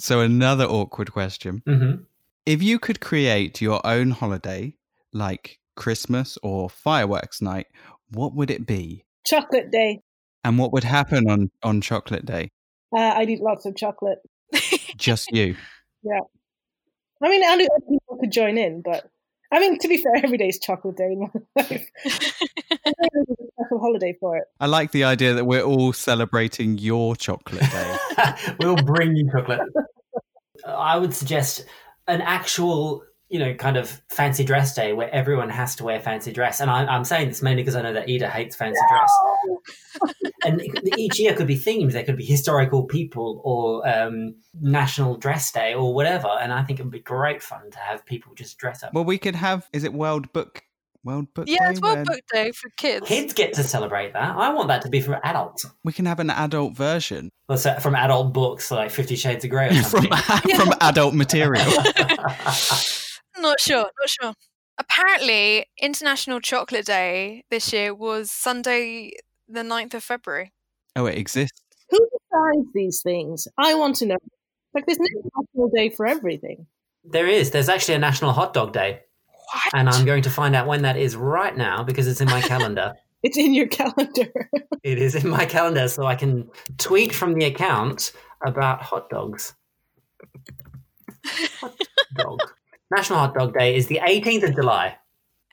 So 0.00 0.20
another 0.20 0.64
awkward 0.64 1.12
question. 1.12 1.62
hmm 1.64 2.02
If 2.46 2.62
you 2.62 2.80
could 2.80 3.00
create 3.00 3.60
your 3.60 3.80
own 3.86 4.10
holiday, 4.10 4.74
like 5.12 5.60
Christmas 5.76 6.36
or 6.42 6.68
fireworks 6.68 7.40
night, 7.40 7.68
what 8.10 8.34
would 8.34 8.50
it 8.50 8.66
be? 8.66 9.04
chocolate 9.24 9.70
day 9.70 10.00
And 10.42 10.58
what 10.58 10.72
would 10.72 10.82
happen 10.82 11.30
on, 11.30 11.50
on 11.62 11.80
chocolate 11.80 12.26
day? 12.26 12.50
Uh, 12.94 13.14
i'd 13.16 13.30
eat 13.30 13.40
lots 13.40 13.66
of 13.66 13.76
chocolate 13.76 14.18
Just 14.96 15.32
you. 15.32 15.56
Yeah. 16.02 16.20
I 17.22 17.28
mean 17.28 17.42
i 17.44 17.56
knew 17.56 17.68
people 17.88 18.18
could 18.18 18.30
join 18.32 18.58
in 18.58 18.82
but 18.82 19.08
i 19.50 19.58
mean 19.60 19.78
to 19.78 19.88
be 19.88 19.96
fair 19.96 20.16
every 20.22 20.36
day 20.38 20.48
is 20.48 20.58
chocolate 20.58 20.96
day 20.96 21.12
in 21.12 21.20
my 21.20 21.28
life 21.62 21.88
There's 22.04 23.28
a 23.28 23.46
special 23.62 23.78
holiday 23.80 24.16
for 24.20 24.36
it 24.36 24.44
I 24.60 24.66
like 24.66 24.92
the 24.92 25.04
idea 25.04 25.34
that 25.34 25.44
we're 25.44 25.62
all 25.62 25.92
celebrating 25.92 26.78
your 26.78 27.16
chocolate 27.16 27.68
day. 27.70 27.96
we'll 28.60 28.76
bring 28.76 29.16
you 29.16 29.28
chocolate. 29.32 29.60
I 30.66 30.96
would 30.96 31.14
suggest 31.14 31.64
an 32.06 32.20
actual, 32.20 33.02
you 33.28 33.38
know, 33.38 33.54
kind 33.54 33.76
of 33.76 34.00
fancy 34.08 34.44
dress 34.44 34.74
day 34.74 34.92
where 34.92 35.10
everyone 35.10 35.50
has 35.50 35.74
to 35.76 35.84
wear 35.84 35.98
fancy 36.00 36.32
dress. 36.32 36.60
And 36.60 36.70
I, 36.70 36.84
I'm 36.84 37.04
saying 37.04 37.28
this 37.28 37.42
mainly 37.42 37.62
because 37.62 37.74
I 37.74 37.82
know 37.82 37.92
that 37.92 38.08
Ida 38.08 38.28
hates 38.28 38.54
fancy 38.54 38.80
dress. 38.88 39.10
And 40.44 40.62
each 40.98 41.18
year 41.18 41.34
could 41.34 41.46
be 41.46 41.56
themed. 41.56 41.92
There 41.92 42.04
could 42.04 42.16
be 42.16 42.24
historical 42.24 42.84
people 42.84 43.40
or 43.44 43.88
um, 43.88 44.36
National 44.60 45.16
Dress 45.16 45.52
Day 45.52 45.74
or 45.74 45.94
whatever. 45.94 46.28
And 46.28 46.52
I 46.52 46.62
think 46.62 46.80
it 46.80 46.82
would 46.82 46.92
be 46.92 47.00
great 47.00 47.42
fun 47.42 47.70
to 47.70 47.78
have 47.78 48.04
people 48.06 48.34
just 48.34 48.58
dress 48.58 48.82
up. 48.82 48.92
Well, 48.94 49.04
we 49.04 49.18
could 49.18 49.36
have. 49.36 49.68
Is 49.72 49.84
it 49.84 49.92
World 49.92 50.32
Book? 50.32 50.62
World 51.04 51.34
Book 51.34 51.48
yeah, 51.48 51.64
Day? 51.64 51.70
it's 51.70 51.80
World 51.80 51.96
where 51.96 52.04
Book 52.04 52.20
Day 52.32 52.52
for 52.52 52.70
kids. 52.76 53.06
Kids 53.06 53.32
get 53.32 53.52
to 53.54 53.64
celebrate 53.64 54.12
that. 54.12 54.36
I 54.36 54.52
want 54.52 54.68
that 54.68 54.82
to 54.82 54.88
be 54.88 55.00
for 55.00 55.18
adults. 55.26 55.66
We 55.84 55.92
can 55.92 56.06
have 56.06 56.20
an 56.20 56.30
adult 56.30 56.76
version 56.76 57.30
Well, 57.48 57.58
so 57.58 57.74
from 57.80 57.96
adult 57.96 58.32
books 58.32 58.70
like 58.70 58.90
Fifty 58.90 59.16
Shades 59.16 59.44
of 59.44 59.50
Grey 59.50 59.70
or 59.70 59.82
from 59.82 60.06
something. 60.06 60.56
from 60.56 60.72
adult 60.80 61.14
material. 61.14 61.66
Not 63.38 63.58
sure, 63.60 63.78
not 63.98 64.08
sure. 64.08 64.34
Apparently, 64.78 65.66
International 65.80 66.38
Chocolate 66.40 66.86
Day 66.86 67.44
this 67.50 67.72
year 67.72 67.94
was 67.94 68.30
Sunday, 68.30 69.12
the 69.52 69.62
9th 69.62 69.94
of 69.94 70.04
February. 70.04 70.52
Oh, 70.96 71.06
it 71.06 71.16
exists. 71.18 71.60
who 71.90 71.98
decides 71.98 72.68
these 72.74 73.02
things 73.02 73.48
i 73.58 73.74
want 73.74 73.96
to 73.96 74.06
know 74.06 74.16
like 74.74 74.84
there's 74.86 74.98
no 74.98 75.30
national 75.36 75.68
day 75.70 75.90
for 75.90 76.06
everything 76.06 76.66
there 77.04 77.26
is. 77.26 77.50
There's 77.50 77.68
actually 77.68 77.94
a 77.94 77.98
National 77.98 78.32
Hot 78.32 78.54
Dog 78.54 78.72
Day. 78.72 79.00
What? 79.26 79.74
And 79.74 79.88
I'm 79.88 80.04
going 80.04 80.22
to 80.22 80.30
find 80.30 80.54
out 80.54 80.66
when 80.66 80.82
that 80.82 80.96
is 80.96 81.16
right 81.16 81.56
now 81.56 81.82
because 81.82 82.06
it's 82.06 82.20
in 82.20 82.28
my 82.28 82.40
calendar. 82.40 82.94
it's 83.22 83.36
in 83.36 83.54
your 83.54 83.68
calendar 83.68 84.32
it 84.82 84.98
is 84.98 85.14
in 85.14 85.28
my 85.28 85.44
calendar, 85.44 85.88
so 85.88 86.06
I 86.06 86.14
can 86.14 86.48
tweet 86.78 87.14
from 87.14 87.34
the 87.34 87.44
account 87.44 88.12
about 88.44 88.82
hot 88.82 89.10
dogs. 89.10 89.54
Hot 91.60 91.76
dog. 92.16 92.40
National 92.90 93.18
Hot 93.18 93.34
Dog 93.34 93.54
Day 93.54 93.76
is 93.76 93.86
the 93.86 94.00
18th 94.02 94.48
of 94.48 94.54
July. 94.54 94.96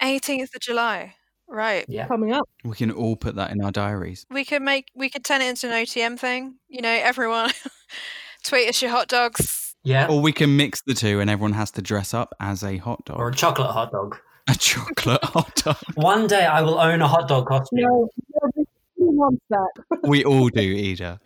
18th 0.01 0.55
of 0.55 0.61
July. 0.61 1.15
Right. 1.49 1.85
Yeah. 1.87 2.07
coming 2.07 2.31
up 2.31 2.47
We 2.63 2.75
can 2.75 2.91
all 2.91 3.15
put 3.15 3.35
that 3.35 3.51
in 3.51 3.63
our 3.63 3.71
diaries. 3.71 4.25
We 4.29 4.45
could 4.45 4.61
make, 4.61 4.85
we 4.95 5.09
could 5.09 5.23
turn 5.25 5.41
it 5.41 5.49
into 5.49 5.67
an 5.67 5.73
OTM 5.83 6.19
thing. 6.19 6.55
You 6.67 6.81
know, 6.81 6.89
everyone 6.91 7.49
tweet 8.43 8.69
us 8.69 8.81
your 8.81 8.91
hot 8.91 9.07
dogs. 9.07 9.75
Yeah. 9.83 10.07
Or 10.09 10.21
we 10.21 10.31
can 10.31 10.55
mix 10.57 10.81
the 10.83 10.93
two, 10.93 11.19
and 11.21 11.29
everyone 11.29 11.53
has 11.53 11.71
to 11.71 11.81
dress 11.81 12.13
up 12.13 12.35
as 12.39 12.63
a 12.63 12.77
hot 12.77 13.03
dog, 13.05 13.17
Or 13.17 13.29
a 13.29 13.33
chocolate 13.33 13.71
hot 13.71 13.91
dog. 13.91 14.17
a 14.47 14.53
chocolate 14.55 15.23
hot 15.23 15.55
dog. 15.55 15.77
One 15.95 16.27
day 16.27 16.45
I 16.45 16.61
will 16.61 16.77
own 16.79 17.01
a 17.01 17.07
hot 17.07 17.27
dog 17.29 17.47
costume. 17.47 17.79
no, 17.81 18.09
no 18.43 18.65
who 18.97 19.11
wants 19.17 19.41
that 19.49 19.69
We 20.03 20.25
all 20.25 20.49
do, 20.49 20.59
Ida. 20.91 21.19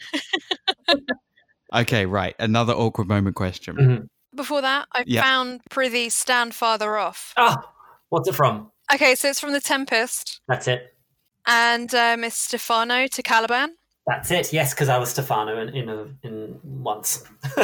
okay, 1.74 2.06
right. 2.06 2.36
Another 2.40 2.74
awkward 2.74 3.08
moment 3.08 3.36
question. 3.36 3.76
Mhm. 3.76 4.08
Before 4.36 4.62
that, 4.62 4.88
I 4.94 5.04
Yeah. 5.06 5.22
found 5.24 5.62
Prithee 5.70 6.10
Stand 6.10 6.54
Farther 6.56 6.98
Off. 6.98 7.34
Ah, 7.38 7.58
what's 8.10 8.28
it 8.30 8.36
from? 8.36 8.72
Okay, 8.93 9.15
so 9.15 9.29
it's 9.29 9.39
from 9.39 9.53
The 9.53 9.60
Tempest, 9.62 10.41
That's 10.47 10.67
it. 10.67 10.93
and 11.47 11.93
um, 11.95 12.23
it's 12.23 12.36
Stephano 12.38 13.08
to 13.08 13.23
Caliban. 13.23 13.75
That's 14.06 14.29
it. 14.32 14.51
Yes, 14.53 14.73
because 14.73 14.89
I 14.89 14.97
was 14.97 15.10
Stephano 15.12 15.60
in 15.62 15.69
in, 15.69 15.89
a, 15.89 16.08
in 16.23 16.60
once. 16.63 17.23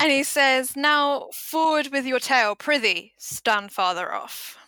And 0.00 0.10
he 0.10 0.22
says, 0.22 0.76
Now 0.76 1.28
forward 1.32 1.88
with 1.92 2.04
your 2.06 2.20
tail, 2.20 2.54
prithee, 2.54 3.12
stand 3.18 3.72
farther 3.72 4.12
off. 4.12 4.58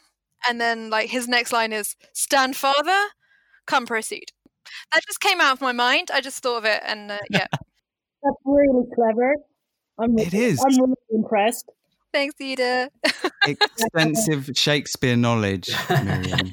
And 0.48 0.60
then, 0.60 0.88
like, 0.90 1.10
his 1.10 1.28
next 1.28 1.52
line 1.52 1.72
is, 1.72 1.94
Stand 2.12 2.56
farther, 2.56 3.00
come 3.66 3.86
proceed. 3.86 4.32
That 4.92 5.02
just 5.06 5.20
came 5.20 5.40
out 5.40 5.52
of 5.52 5.60
my 5.60 5.72
mind. 5.72 6.10
I 6.12 6.20
just 6.20 6.42
thought 6.42 6.58
of 6.58 6.64
it, 6.64 6.82
and 6.86 7.10
uh, 7.12 7.18
yeah. 7.30 7.46
that's 8.22 8.36
really 8.44 8.84
clever 8.94 9.34
i'm 9.98 10.18
It 10.18 10.34
is. 10.34 10.58
i'm 10.66 10.76
really 10.80 10.94
impressed 11.10 11.70
Thanks, 12.16 12.36
Ida. 12.40 12.90
Extensive 13.46 14.50
Shakespeare 14.54 15.18
knowledge, 15.18 15.70
Miriam. 15.90 16.50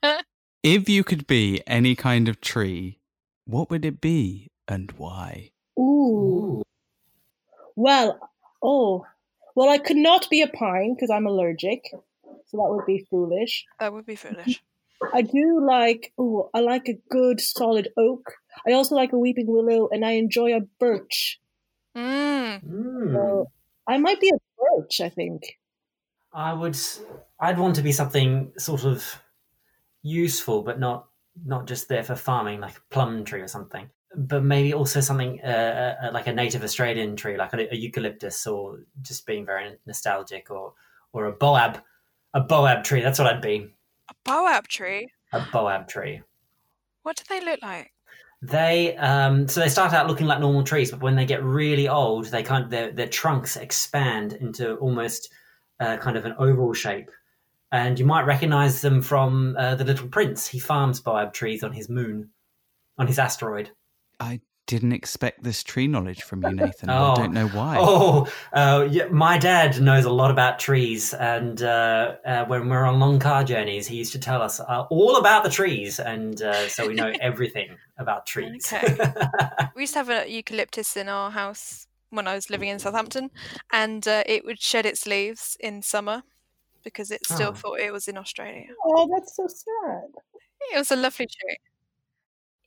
if 0.62 0.86
you 0.86 1.02
could 1.02 1.26
be 1.26 1.62
any 1.66 1.94
kind 1.96 2.28
of 2.28 2.42
tree, 2.42 3.00
what 3.46 3.70
would 3.70 3.86
it 3.86 4.02
be 4.02 4.50
and 4.68 4.92
why? 4.98 5.52
Ooh. 5.78 6.62
Well, 7.74 8.20
oh, 8.62 9.06
well, 9.56 9.70
I 9.70 9.78
could 9.78 9.96
not 9.96 10.28
be 10.28 10.42
a 10.42 10.46
pine 10.46 10.94
because 10.94 11.08
I'm 11.08 11.26
allergic, 11.26 11.84
so 11.90 12.58
that 12.58 12.68
would 12.68 12.84
be 12.84 13.06
foolish. 13.08 13.64
that 13.80 13.90
would 13.90 14.04
be 14.04 14.16
foolish. 14.16 14.62
I 15.14 15.22
do 15.22 15.64
like, 15.66 16.12
oh, 16.18 16.50
I 16.52 16.60
like 16.60 16.86
a 16.86 16.98
good 17.08 17.40
solid 17.40 17.88
oak. 17.96 18.34
I 18.66 18.72
also 18.72 18.94
like 18.94 19.14
a 19.14 19.18
weeping 19.18 19.46
willow, 19.46 19.88
and 19.90 20.04
I 20.04 20.12
enjoy 20.12 20.54
a 20.54 20.60
birch. 20.78 21.40
Mm. 21.96 22.62
Mm. 22.62 23.14
So 23.14 23.46
I 23.86 23.96
might 23.96 24.20
be 24.20 24.28
a 24.28 24.47
birch. 24.58 25.00
I 25.00 25.08
think. 25.08 25.58
I 26.32 26.52
would. 26.52 26.76
I'd 27.40 27.58
want 27.58 27.76
to 27.76 27.82
be 27.82 27.92
something 27.92 28.52
sort 28.58 28.84
of 28.84 29.20
useful, 30.02 30.62
but 30.62 30.78
not 30.78 31.08
not 31.44 31.66
just 31.66 31.88
there 31.88 32.04
for 32.04 32.16
farming, 32.16 32.60
like 32.60 32.76
a 32.76 32.94
plum 32.94 33.24
tree 33.24 33.40
or 33.40 33.48
something. 33.48 33.88
But 34.16 34.42
maybe 34.42 34.72
also 34.72 35.00
something 35.00 35.40
uh, 35.42 35.96
uh, 36.02 36.10
like 36.12 36.26
a 36.26 36.32
native 36.32 36.64
Australian 36.64 37.16
tree, 37.16 37.36
like 37.36 37.52
a, 37.52 37.72
a 37.72 37.76
eucalyptus, 37.76 38.46
or 38.46 38.80
just 39.02 39.26
being 39.26 39.44
very 39.46 39.76
nostalgic, 39.86 40.50
or 40.50 40.74
or 41.12 41.26
a 41.26 41.32
boab, 41.32 41.82
a 42.34 42.40
boab 42.40 42.84
tree. 42.84 43.02
That's 43.02 43.18
what 43.18 43.28
I'd 43.28 43.42
be. 43.42 43.74
A 44.10 44.14
boab 44.24 44.66
tree? 44.66 45.08
A 45.32 45.40
boab 45.40 45.88
tree. 45.88 46.22
What 47.02 47.16
do 47.16 47.24
they 47.28 47.44
look 47.44 47.62
like? 47.62 47.92
They 48.40 48.96
um, 48.96 49.48
so 49.48 49.60
they 49.60 49.68
start 49.68 49.92
out 49.92 50.06
looking 50.06 50.28
like 50.28 50.38
normal 50.38 50.62
trees, 50.62 50.92
but 50.92 51.00
when 51.00 51.16
they 51.16 51.26
get 51.26 51.42
really 51.42 51.88
old, 51.88 52.26
they 52.26 52.42
kind 52.42 52.64
of, 52.64 52.70
their 52.70 52.92
their 52.92 53.08
trunks 53.08 53.56
expand 53.56 54.34
into 54.34 54.76
almost 54.76 55.30
uh, 55.80 55.96
kind 55.96 56.16
of 56.16 56.24
an 56.24 56.36
oval 56.38 56.72
shape, 56.72 57.10
and 57.72 57.98
you 57.98 58.06
might 58.06 58.26
recognize 58.26 58.80
them 58.80 59.02
from 59.02 59.56
uh, 59.58 59.74
the 59.74 59.84
Little 59.84 60.06
Prince. 60.08 60.46
He 60.46 60.60
farms 60.60 61.00
boab 61.00 61.32
trees 61.32 61.64
on 61.64 61.72
his 61.72 61.88
moon, 61.88 62.30
on 62.96 63.08
his 63.08 63.18
asteroid. 63.18 63.70
I 64.20 64.40
didn't 64.68 64.92
expect 64.92 65.42
this 65.42 65.64
tree 65.64 65.88
knowledge 65.88 66.22
from 66.22 66.44
you, 66.44 66.54
Nathan. 66.54 66.90
I 66.90 66.94
Oh. 67.12 67.16
don't 67.16 67.32
know 67.32 67.48
why. 67.48 67.76
Oh, 67.80 68.28
uh, 68.52 68.86
yeah, 68.88 69.06
my 69.06 69.36
dad 69.38 69.80
knows 69.80 70.04
a 70.04 70.10
lot 70.10 70.30
about 70.30 70.58
trees, 70.60 71.12
and 71.14 71.60
uh, 71.62 72.16
uh, 72.24 72.44
when 72.44 72.68
we're 72.68 72.84
on 72.84 73.00
long 73.00 73.18
car 73.18 73.42
journeys, 73.42 73.86
he 73.88 73.96
used 73.96 74.12
to 74.12 74.18
tell 74.20 74.40
us 74.42 74.60
uh, 74.60 74.84
all 74.90 75.16
about 75.16 75.42
the 75.42 75.50
trees, 75.50 75.98
and 75.98 76.40
uh, 76.42 76.68
so 76.68 76.86
we 76.86 76.94
know 76.94 77.12
everything 77.20 77.76
about 77.98 78.26
trees. 78.26 78.70
Okay. 78.72 78.96
We 79.74 79.82
used 79.82 79.94
to 79.94 80.00
have 80.00 80.10
a 80.10 80.28
eucalyptus 80.28 80.96
in 80.96 81.08
our 81.08 81.30
house 81.30 81.86
when 82.10 82.26
I 82.26 82.34
was 82.34 82.50
living 82.50 82.68
in 82.68 82.78
Southampton, 82.78 83.30
and 83.72 84.06
uh, 84.06 84.22
it 84.26 84.44
would 84.44 84.60
shed 84.60 84.86
its 84.86 85.06
leaves 85.06 85.56
in 85.60 85.82
summer 85.82 86.22
because 86.84 87.10
it 87.10 87.24
still 87.24 87.50
Oh. 87.50 87.54
thought 87.54 87.80
it 87.80 87.92
was 87.92 88.08
in 88.08 88.16
Australia. 88.18 88.66
Oh, 88.84 89.08
that's 89.12 89.34
so 89.36 89.46
sad. 89.46 90.10
It 90.74 90.78
was 90.78 90.90
a 90.90 90.96
lovely 90.96 91.26
tree. 91.26 91.56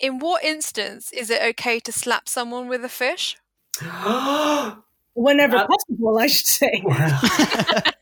In 0.02 0.20
what 0.20 0.44
instance 0.44 1.12
is 1.12 1.30
it 1.30 1.42
okay 1.42 1.80
to 1.80 1.92
slap 1.92 2.28
someone 2.28 2.68
with 2.68 2.84
a 2.84 2.90
fish? 2.90 3.38
Whenever 5.14 5.58
Uh, 5.58 5.68
possible, 5.68 6.18
I 6.18 6.28
should 6.28 6.48
say. 6.48 6.84
I 6.86 7.94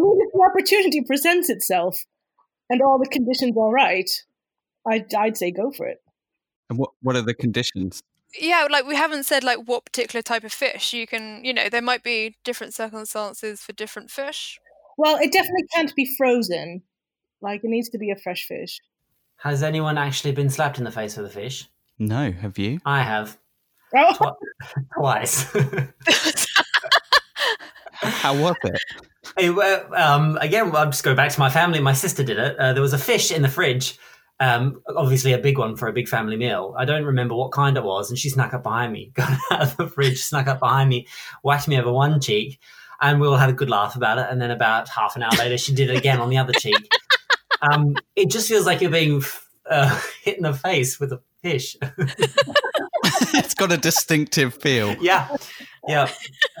mean, 0.00 0.18
if 0.20 0.32
the 0.32 0.48
opportunity 0.50 1.02
presents 1.02 1.48
itself 1.48 1.96
and 2.68 2.82
all 2.82 2.98
the 2.98 3.08
conditions 3.08 3.56
are 3.56 3.70
right, 3.70 4.10
I'd, 4.86 5.14
I'd 5.14 5.36
say 5.36 5.52
go 5.52 5.70
for 5.70 5.86
it. 5.86 6.02
And 6.68 6.78
what 6.78 6.90
what 7.00 7.16
are 7.16 7.22
the 7.22 7.34
conditions? 7.34 8.02
Yeah, 8.38 8.66
like 8.70 8.86
we 8.86 8.94
haven't 8.94 9.24
said 9.24 9.42
like 9.42 9.66
what 9.66 9.86
particular 9.86 10.20
type 10.20 10.44
of 10.44 10.52
fish. 10.52 10.92
You 10.92 11.06
can, 11.06 11.42
you 11.44 11.54
know, 11.54 11.68
there 11.68 11.80
might 11.80 12.02
be 12.02 12.36
different 12.44 12.74
circumstances 12.74 13.62
for 13.62 13.72
different 13.72 14.10
fish. 14.10 14.58
Well, 14.98 15.16
it 15.16 15.32
definitely 15.32 15.66
can't 15.74 15.94
be 15.94 16.06
frozen. 16.18 16.82
Like, 17.40 17.62
it 17.62 17.68
needs 17.68 17.88
to 17.90 17.98
be 17.98 18.10
a 18.10 18.16
fresh 18.16 18.46
fish. 18.46 18.80
Has 19.38 19.62
anyone 19.62 19.96
actually 19.96 20.32
been 20.32 20.50
slapped 20.50 20.78
in 20.78 20.84
the 20.84 20.90
face 20.90 21.16
with 21.16 21.26
a 21.26 21.30
fish? 21.30 21.68
No, 21.98 22.32
have 22.32 22.58
you? 22.58 22.80
I 22.84 23.02
have 23.02 23.38
Oh, 23.94 24.36
twice. 24.98 25.44
How 27.92 28.34
was 28.36 28.56
it? 28.64 28.80
Hey, 29.36 29.50
well, 29.50 29.94
um, 29.94 30.38
again, 30.40 30.74
I'll 30.74 30.86
just 30.86 31.04
go 31.04 31.14
back 31.14 31.30
to 31.30 31.38
my 31.38 31.50
family. 31.50 31.78
My 31.80 31.92
sister 31.92 32.24
did 32.24 32.38
it. 32.38 32.56
Uh, 32.58 32.72
there 32.72 32.82
was 32.82 32.92
a 32.92 32.98
fish 32.98 33.30
in 33.30 33.42
the 33.42 33.48
fridge, 33.48 33.96
um, 34.40 34.82
obviously 34.96 35.32
a 35.32 35.38
big 35.38 35.56
one 35.58 35.76
for 35.76 35.88
a 35.88 35.92
big 35.92 36.08
family 36.08 36.36
meal. 36.36 36.74
I 36.76 36.84
don't 36.84 37.04
remember 37.04 37.34
what 37.34 37.52
kind 37.52 37.76
it 37.76 37.84
was, 37.84 38.10
and 38.10 38.18
she 38.18 38.30
snuck 38.30 38.54
up 38.54 38.62
behind 38.64 38.92
me, 38.92 39.12
got 39.14 39.38
out 39.52 39.62
of 39.62 39.76
the 39.76 39.86
fridge, 39.86 40.20
snuck 40.20 40.48
up 40.48 40.58
behind 40.60 40.90
me, 40.90 41.06
whacked 41.42 41.68
me 41.68 41.78
over 41.78 41.92
one 41.92 42.20
cheek, 42.20 42.60
and 43.00 43.20
we 43.20 43.26
all 43.28 43.36
had 43.36 43.50
a 43.50 43.54
good 43.54 43.70
laugh 43.70 43.94
about 43.96 44.18
it. 44.18 44.26
And 44.30 44.40
then 44.40 44.50
about 44.50 44.88
half 44.88 45.16
an 45.16 45.22
hour 45.22 45.32
later, 45.38 45.58
she 45.58 45.74
did 45.74 45.90
it 45.90 45.96
again 45.96 46.20
on 46.20 46.28
the 46.28 46.38
other 46.38 46.52
cheek. 46.52 46.90
Um, 47.62 47.96
it 48.16 48.30
just 48.30 48.48
feels 48.48 48.66
like 48.66 48.80
you're 48.80 48.90
being 48.90 49.22
uh, 49.68 50.00
hit 50.22 50.36
in 50.36 50.42
the 50.44 50.52
face 50.54 50.98
with 51.00 51.12
a 51.12 51.20
fish. 51.42 51.76
it's 53.34 53.54
got 53.54 53.72
a 53.72 53.76
distinctive 53.76 54.54
feel. 54.54 54.94
yeah, 55.02 55.28
yeah. 55.86 56.10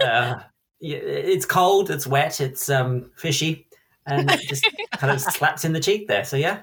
Uh, 0.02 0.40
it's 0.80 1.44
cold, 1.44 1.90
it's 1.90 2.06
wet, 2.06 2.40
it's 2.40 2.68
um, 2.70 3.10
fishy, 3.16 3.66
and 4.06 4.30
it 4.30 4.40
just 4.48 4.64
kind 4.92 5.12
of 5.12 5.20
slaps 5.20 5.64
in 5.64 5.72
the 5.72 5.80
cheek 5.80 6.06
there. 6.08 6.24
So 6.24 6.36
yeah, 6.36 6.60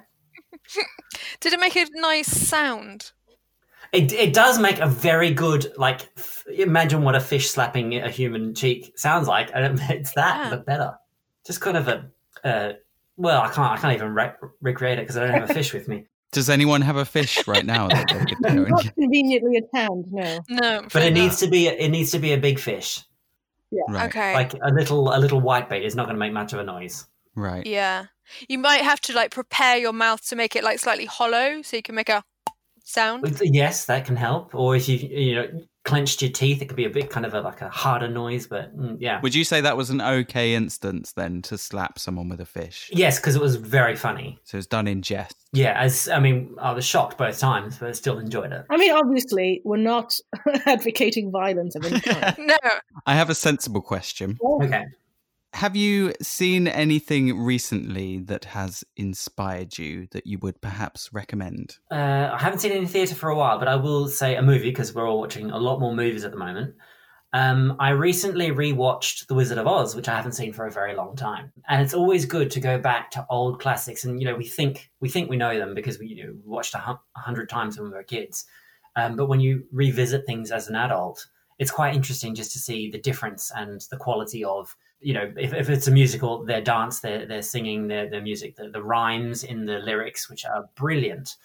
Did 1.42 1.54
it 1.54 1.60
make 1.60 1.76
a 1.76 1.86
nice 1.96 2.28
sound? 2.28 3.12
it 3.92 4.12
it 4.14 4.34
does 4.34 4.58
make 4.60 4.80
a 4.80 4.88
very 4.88 5.32
good 5.34 5.72
like. 5.78 6.10
F- 6.18 6.44
imagine 6.54 7.04
what 7.04 7.16
a 7.16 7.20
fish 7.20 7.50
slapping 7.50 7.96
a 7.98 8.10
human 8.10 8.54
cheek 8.56 8.94
sounds 8.98 9.28
like, 9.28 9.52
and 9.54 9.80
it- 9.80 9.90
it's 9.90 10.14
that 10.14 10.46
Yeah. 10.46 10.50
but 10.50 10.66
better. 10.66 10.94
Just 11.46 11.62
kind 11.62 11.78
of 11.78 11.88
a. 11.88 12.10
Uh, 12.44 12.74
well, 13.18 13.42
I 13.42 13.48
can't. 13.50 13.72
I 13.72 13.78
can't 13.78 13.96
even 13.96 14.14
re- 14.14 14.34
recreate 14.62 15.00
it 15.00 15.04
because 15.04 15.18
I 15.18 15.26
don't 15.28 15.40
have 15.40 15.50
a 15.50 15.54
fish 15.54 15.74
with 15.74 15.88
me. 15.88 16.06
Does 16.32 16.50
anyone 16.50 16.82
have 16.82 16.98
a 16.98 17.06
fish 17.06 17.48
right 17.48 17.66
now 17.66 17.88
that 17.88 18.08
they 18.10 18.26
could 18.26 18.38
go 18.44 18.64
not 18.66 18.94
conveniently 18.96 19.58
at 19.58 19.64
hand, 19.74 20.06
no. 20.12 20.40
No, 20.50 20.82
But 20.84 20.92
fair 20.92 21.08
it 21.08 21.14
needs 21.14 21.38
to 21.40 21.48
be. 21.48 21.68
It 21.68 21.90
needs 21.90 22.12
to 22.12 22.20
be 22.20 22.34
a 22.34 22.38
big 22.38 22.60
fish. 22.60 23.04
Right, 23.90 24.08
Okay. 24.08 24.34
Like 24.34 24.54
a 24.54 24.72
little. 24.74 25.16
A 25.16 25.20
little 25.20 25.42
whitebait 25.42 25.84
is 25.84 25.96
not 25.96 26.06
going 26.08 26.16
to 26.16 26.20
make 26.20 26.34
much 26.34 26.52
of 26.54 26.60
a 26.60 26.64
noise. 26.64 27.08
right. 27.36 27.66
yeah. 27.66 28.06
You 28.50 28.58
might 28.58 28.82
have 28.82 29.00
to 29.02 29.14
like 29.14 29.30
prepare 29.32 29.78
your 29.78 29.94
mouth 29.94 30.28
to 30.30 30.36
make 30.36 30.56
it 30.56 30.64
like 30.64 30.80
slightly 30.80 31.06
hollow 31.06 31.62
so 31.62 31.78
you 31.78 31.84
can 31.84 31.94
make 31.94 32.10
a 32.10 32.24
sound. 32.84 33.24
Yes, 33.42 33.86
that 33.86 34.06
can 34.06 34.16
help. 34.16 34.56
Or 34.56 34.76
if 34.76 34.90
you 34.90 34.98
you 34.98 35.36
know 35.36 35.48
clenched 35.86 36.22
your 36.22 36.32
teeth, 36.32 36.62
it 36.62 36.66
could 36.66 36.76
be 36.76 36.84
a 36.86 36.90
bit 36.90 37.10
kind 37.10 37.26
of 37.26 37.34
a, 37.34 37.40
like 37.42 37.62
a 37.62 37.70
harder 37.70 38.10
noise. 38.10 38.48
But 38.48 38.78
mm, 38.78 38.98
yeah, 39.00 39.22
Would 39.22 39.34
you 39.34 39.46
say 39.46 39.62
that 39.62 39.78
was 39.78 39.90
an 39.90 40.02
okay 40.02 40.54
instance 40.56 41.14
then 41.14 41.42
to 41.44 41.58
slap 41.58 41.98
someone 41.98 42.28
with 42.28 42.42
a 42.42 42.46
fish? 42.46 42.90
yes, 42.92 43.20
because 43.20 43.36
it 43.36 43.42
was 43.42 43.56
very 43.56 43.96
funny. 43.96 44.38
So 44.44 44.58
it's 44.58 44.68
done 44.68 44.88
in 44.88 45.02
jest. 45.02 45.38
Yeah, 45.54 45.80
as 45.80 46.10
I 46.10 46.20
mean, 46.20 46.54
I 46.60 46.74
was 46.74 46.84
shocked 46.86 47.18
both 47.18 47.40
times, 47.40 47.78
but 47.78 47.88
I 47.88 47.92
still 47.94 48.20
enjoyed 48.20 48.52
it. 48.52 48.66
I 48.70 48.76
mean, 48.78 48.92
obviously, 48.92 49.62
we're 49.64 49.78
not 49.78 50.20
advocating 50.66 51.32
violence 51.32 51.76
of 51.76 51.86
any 51.86 52.02
kind. 52.02 52.36
No. 52.46 52.58
I 53.06 53.14
have 53.16 53.30
a 53.30 53.36
sensible 53.36 53.82
question. 53.82 54.38
Okay. 54.44 54.86
Have 55.56 55.78
you 55.78 56.12
seen 56.22 56.68
anything 56.68 57.40
recently 57.40 58.18
that 58.18 58.44
has 58.44 58.84
inspired 58.98 59.78
you 59.78 60.06
that 60.12 60.28
you 60.28 60.38
would 60.40 60.60
perhaps 60.60 61.14
recommend? 61.14 61.78
Uh, 61.90 62.30
I 62.34 62.38
haven't 62.40 62.60
seen 62.60 62.74
any 62.74 62.86
theatre 62.86 63.16
for 63.16 63.30
a 63.30 63.38
while, 63.38 63.58
but 63.58 63.70
I 63.70 63.78
will 63.78 64.10
say 64.10 64.36
a 64.36 64.42
movie 64.42 64.70
because 64.70 64.94
we're 64.94 65.08
all 65.08 65.18
watching 65.18 65.52
a 65.52 65.58
lot 65.58 65.80
more 65.80 65.96
movies 65.96 66.26
at 66.26 66.32
the 66.32 66.38
moment. 66.38 66.76
Um, 67.32 67.78
I 67.80 67.92
recently 67.92 68.52
rewatched 68.52 69.28
The 69.28 69.34
Wizard 69.34 69.58
of 69.58 69.66
Oz, 69.66 69.96
which 69.96 70.10
I 70.10 70.18
haven't 70.18 70.34
seen 70.34 70.52
for 70.52 70.68
a 70.68 70.72
very 70.72 70.94
long 70.94 71.16
time, 71.16 71.54
and 71.70 71.82
it's 71.82 71.94
always 71.94 72.26
good 72.26 72.52
to 72.52 72.60
go 72.60 72.78
back 72.78 73.12
to 73.12 73.26
old 73.30 73.62
classics. 73.62 74.04
And 74.04 74.20
you 74.20 74.28
know, 74.28 74.36
we 74.36 74.46
think 74.46 74.92
we 75.00 75.08
think 75.08 75.30
we 75.30 75.38
know 75.38 75.58
them 75.58 75.74
because 75.74 76.00
we 76.00 76.08
you 76.08 76.26
know, 76.26 76.34
watched 76.44 76.76
a 76.76 77.00
hundred 77.16 77.48
times 77.48 77.80
when 77.80 77.90
we 77.90 77.96
were 77.96 78.04
kids. 78.04 78.44
Um, 78.98 79.16
but 79.16 79.28
when 79.28 79.40
you 79.40 79.64
revisit 79.72 80.26
things 80.26 80.52
as 80.52 80.68
an 80.68 80.76
adult, 80.76 81.28
it's 81.60 81.72
quite 81.72 81.96
interesting 81.96 82.36
just 82.36 82.52
to 82.52 82.60
see 82.60 82.90
the 82.92 83.00
difference 83.00 83.54
and 83.56 83.80
the 83.90 83.98
quality 83.98 84.44
of 84.44 84.76
you 85.06 85.14
know 85.14 85.32
if, 85.38 85.54
if 85.54 85.70
it's 85.70 85.88
a 85.88 85.92
musical, 85.92 86.44
their 86.46 86.62
dance, 86.62 87.00
their 87.02 87.26
their 87.26 87.42
singing, 87.42 87.88
their 87.88 88.10
their 88.10 88.22
music, 88.22 88.56
the, 88.56 88.70
the 88.70 88.84
rhymes 88.84 89.44
in 89.44 89.66
the 89.66 89.80
lyrics, 89.80 90.30
which 90.30 90.44
are 90.46 90.70
brilliant 90.76 91.36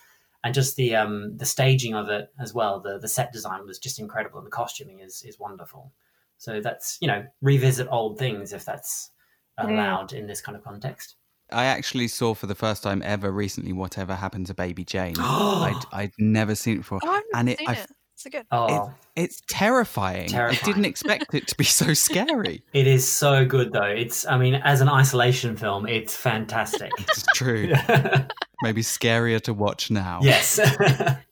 and 0.42 0.54
just 0.54 0.76
the 0.76 0.96
um 0.96 1.36
the 1.36 1.44
staging 1.44 1.94
of 1.94 2.08
it 2.08 2.32
as 2.40 2.54
well 2.54 2.80
the 2.80 2.98
the 2.98 3.08
set 3.16 3.30
design 3.30 3.66
was 3.66 3.78
just 3.78 3.98
incredible 3.98 4.38
and 4.38 4.46
the 4.46 4.50
costuming 4.50 4.98
is 5.00 5.22
is 5.28 5.38
wonderful 5.38 5.92
so 6.38 6.62
that's 6.62 6.96
you 7.02 7.06
know 7.08 7.22
revisit 7.42 7.86
old 7.90 8.18
things 8.18 8.54
if 8.54 8.64
that's 8.64 9.10
allowed 9.58 10.14
in 10.14 10.26
this 10.26 10.40
kind 10.40 10.56
of 10.56 10.64
context 10.64 11.16
I 11.52 11.66
actually 11.66 12.08
saw 12.08 12.32
for 12.32 12.46
the 12.46 12.54
first 12.54 12.82
time 12.82 13.02
ever 13.04 13.30
recently 13.30 13.74
whatever 13.74 14.14
happened 14.14 14.46
to 14.46 14.54
Baby 14.54 14.84
Jane. 14.84 15.16
I'd, 15.18 15.82
I'd 15.92 16.12
never 16.18 16.54
seen 16.54 16.74
it 16.76 16.78
before. 16.78 17.00
Oh, 17.02 17.10
I've 17.10 17.22
And 17.34 17.46
never 17.48 17.50
it- 17.50 17.58
seen 17.58 17.68
I- 17.68 17.72
it. 17.74 17.90
It's 18.20 18.26
a 18.26 18.30
good. 18.30 18.46
oh 18.52 18.92
It's 19.16 19.40
terrifying. 19.48 20.34
I 20.34 20.54
didn't 20.56 20.84
expect 20.84 21.32
it 21.34 21.48
to 21.48 21.56
be 21.56 21.64
so 21.64 21.94
scary. 22.06 22.62
it 22.74 22.86
is 22.86 23.08
so 23.08 23.46
good 23.46 23.72
though 23.72 23.82
it's 24.02 24.26
i 24.26 24.36
mean 24.36 24.56
as 24.56 24.82
an 24.82 24.90
isolation 24.90 25.56
film 25.56 25.86
it's 25.86 26.14
fantastic 26.14 26.90
It's 26.98 27.24
true. 27.34 27.72
Maybe 28.62 28.82
scarier 28.82 29.40
to 29.42 29.54
watch 29.54 29.90
now. 29.90 30.20
yes 30.22 30.60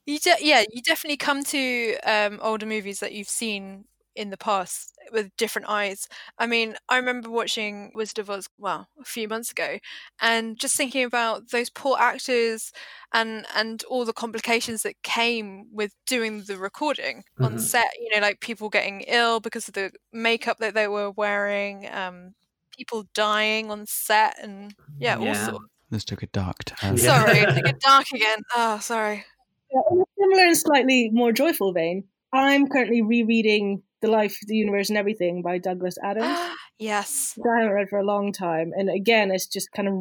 You 0.06 0.18
de- 0.18 0.36
yeah, 0.40 0.64
you 0.72 0.80
definitely 0.80 1.18
come 1.18 1.44
to 1.44 1.96
um, 2.06 2.38
older 2.40 2.64
movies 2.64 3.00
that 3.00 3.12
you've 3.12 3.28
seen 3.28 3.84
in 4.18 4.30
the 4.30 4.36
past 4.36 4.92
with 5.12 5.30
different 5.38 5.68
eyes. 5.68 6.06
I 6.38 6.46
mean, 6.46 6.74
I 6.88 6.96
remember 6.98 7.30
watching 7.30 7.92
Wizard 7.94 8.18
of 8.18 8.28
Oz, 8.28 8.48
well, 8.58 8.88
a 9.00 9.04
few 9.04 9.28
months 9.28 9.50
ago, 9.52 9.78
and 10.20 10.58
just 10.58 10.76
thinking 10.76 11.04
about 11.04 11.50
those 11.50 11.70
poor 11.70 11.96
actors 11.98 12.72
and 13.14 13.46
and 13.54 13.82
all 13.84 14.04
the 14.04 14.12
complications 14.12 14.82
that 14.82 15.02
came 15.02 15.66
with 15.72 15.92
doing 16.06 16.42
the 16.42 16.58
recording 16.58 17.24
on 17.40 17.54
Mhm. 17.54 17.60
set. 17.60 17.90
You 18.00 18.10
know, 18.14 18.20
like 18.20 18.40
people 18.40 18.68
getting 18.68 19.00
ill 19.02 19.40
because 19.40 19.68
of 19.68 19.74
the 19.74 19.92
makeup 20.12 20.58
that 20.58 20.74
they 20.74 20.88
were 20.88 21.10
wearing, 21.10 21.88
um, 21.90 22.34
people 22.76 23.04
dying 23.14 23.70
on 23.70 23.86
set, 23.86 24.34
and 24.42 24.74
yeah, 24.98 25.16
all 25.16 25.34
sorts. 25.34 25.64
This 25.90 26.04
took 26.04 26.22
a 26.22 26.26
dark 26.26 26.64
turn. 26.66 26.96
Yeah. 26.98 27.24
Sorry, 27.24 27.54
to 27.54 27.62
get 27.62 27.80
dark 27.90 28.06
again. 28.12 28.40
Oh, 28.54 28.78
sorry. 28.80 29.24
Yeah, 29.72 29.80
in 29.90 30.00
a 30.02 30.04
similar 30.20 30.46
and 30.48 30.56
slightly 30.58 31.10
more 31.12 31.32
joyful 31.32 31.72
vein, 31.72 32.04
I'm 32.32 32.68
currently 32.68 33.00
rereading 33.00 33.82
The 34.00 34.08
Life, 34.08 34.38
the 34.46 34.56
Universe, 34.56 34.88
and 34.88 34.98
Everything 34.98 35.42
by 35.42 35.58
Douglas 35.58 35.96
Adams. 36.02 36.38
yes. 36.78 37.34
which 37.36 37.46
I 37.50 37.62
haven't 37.62 37.74
read 37.74 37.88
for 37.88 37.98
a 37.98 38.06
long 38.06 38.32
time. 38.32 38.72
And 38.76 38.88
again, 38.90 39.30
it's 39.30 39.46
just 39.46 39.72
kind 39.72 39.88
of 39.88 39.94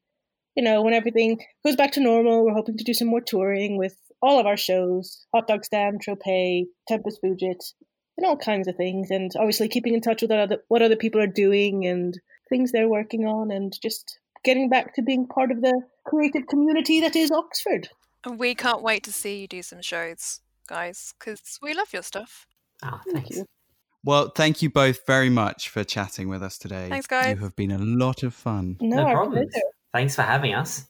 you 0.56 0.64
know, 0.64 0.82
when 0.82 0.94
everything 0.94 1.40
goes 1.66 1.76
back 1.76 1.92
to 1.94 2.00
normal, 2.00 2.46
we're 2.46 2.54
hoping 2.54 2.78
to 2.78 2.84
do 2.84 2.94
some 2.94 3.08
more 3.08 3.22
touring 3.22 3.78
with 3.78 3.96
all 4.22 4.40
of 4.40 4.46
our 4.46 4.58
shows 4.58 5.26
Hot 5.34 5.48
Dog 5.48 5.66
Stand, 5.66 6.02
Tropez, 6.06 6.66
Tempus 6.88 7.20
Fugit, 7.24 7.74
and 8.18 8.26
all 8.26 8.38
kinds 8.38 8.68
of 8.68 8.76
things. 8.76 9.12
And 9.12 9.32
obviously 9.38 9.68
keeping 9.68 9.94
in 9.94 10.02
touch 10.02 10.22
with 10.22 10.32
what 10.32 10.40
other, 10.40 10.58
what 10.68 10.82
other 10.82 10.96
people 10.96 11.22
are 11.22 11.28
doing 11.28 11.86
and 11.86 12.18
things 12.50 12.72
they're 12.72 12.90
working 12.90 13.26
on 13.26 13.52
and 13.52 13.74
just 13.82 14.20
getting 14.44 14.70
back 14.70 14.94
to 14.96 15.02
being 15.02 15.28
part 15.28 15.52
of 15.52 15.62
the 15.62 15.82
creative 16.06 16.48
community 16.48 17.02
that 17.02 17.16
is 17.16 17.32
Oxford. 17.32 17.90
And 18.24 18.40
we 18.40 18.56
can't 18.56 18.82
wait 18.82 19.04
to 19.04 19.12
see 19.12 19.42
you 19.42 19.48
do 19.48 19.62
some 19.62 19.82
shows, 19.82 20.40
guys, 20.68 21.14
because 21.20 21.60
we 21.62 21.74
love 21.74 21.92
your 21.94 22.04
stuff. 22.04 22.48
Ah, 22.82 23.02
Thank 23.12 23.30
you. 23.32 23.46
Well, 24.04 24.30
thank 24.30 24.62
you 24.62 24.70
both 24.70 25.00
very 25.08 25.32
much 25.32 25.70
for 25.70 25.84
chatting 25.84 26.28
with 26.30 26.44
us 26.44 26.60
today. 26.60 26.90
Thanks, 26.90 27.08
guys. 27.08 27.36
You 27.36 27.44
have 27.44 27.56
been 27.56 27.72
a 27.72 27.80
lot 27.80 28.22
of 28.22 28.36
fun. 28.36 28.78
No, 28.80 28.98
No 28.98 29.04
our 29.08 29.16
problems. 29.16 29.50
pleasure. 29.52 29.66
Thanks 29.96 30.14
for 30.14 30.24
having 30.24 30.54
us. 30.54 30.88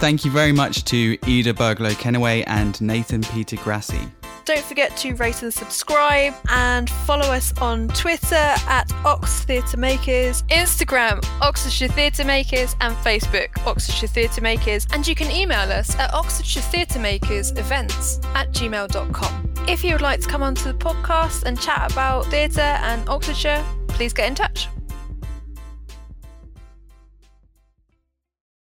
Thank 0.00 0.24
you 0.24 0.30
very 0.30 0.52
much 0.52 0.86
to 0.86 1.18
Ida 1.24 1.52
Burglow 1.52 1.92
Kenaway 1.98 2.44
and 2.46 2.80
Nathan 2.80 3.20
Peter 3.20 3.56
Grassi. 3.56 4.00
Don't 4.46 4.64
forget 4.64 4.96
to 4.96 5.12
rate 5.16 5.42
and 5.42 5.52
subscribe 5.52 6.32
and 6.48 6.88
follow 6.88 7.26
us 7.26 7.52
on 7.60 7.88
Twitter 7.88 8.34
at 8.34 8.90
Ox 9.04 9.44
Theatre 9.44 9.76
Makers, 9.76 10.44
Instagram 10.44 11.22
Oxfordshire 11.42 11.88
Theatre 11.88 12.24
Makers, 12.24 12.74
and 12.80 12.96
Facebook 12.96 13.50
Oxfordshire 13.66 14.08
Theatre 14.08 14.40
Makers. 14.40 14.86
And 14.94 15.06
you 15.06 15.14
can 15.14 15.30
email 15.30 15.70
us 15.70 15.94
at 15.96 16.14
Oxfordshire 16.14 16.62
Theatre 16.62 17.00
Makers 17.00 17.50
events 17.50 18.18
at 18.34 18.50
gmail.com. 18.52 19.52
If 19.68 19.84
you 19.84 19.92
would 19.92 20.00
like 20.00 20.20
to 20.22 20.26
come 20.26 20.42
onto 20.42 20.64
the 20.64 20.78
podcast 20.78 21.42
and 21.42 21.60
chat 21.60 21.92
about 21.92 22.24
theatre 22.26 22.60
and 22.62 23.06
Oxfordshire, 23.10 23.62
please 23.90 24.12
get 24.12 24.28
in 24.28 24.34
touch. 24.34 24.68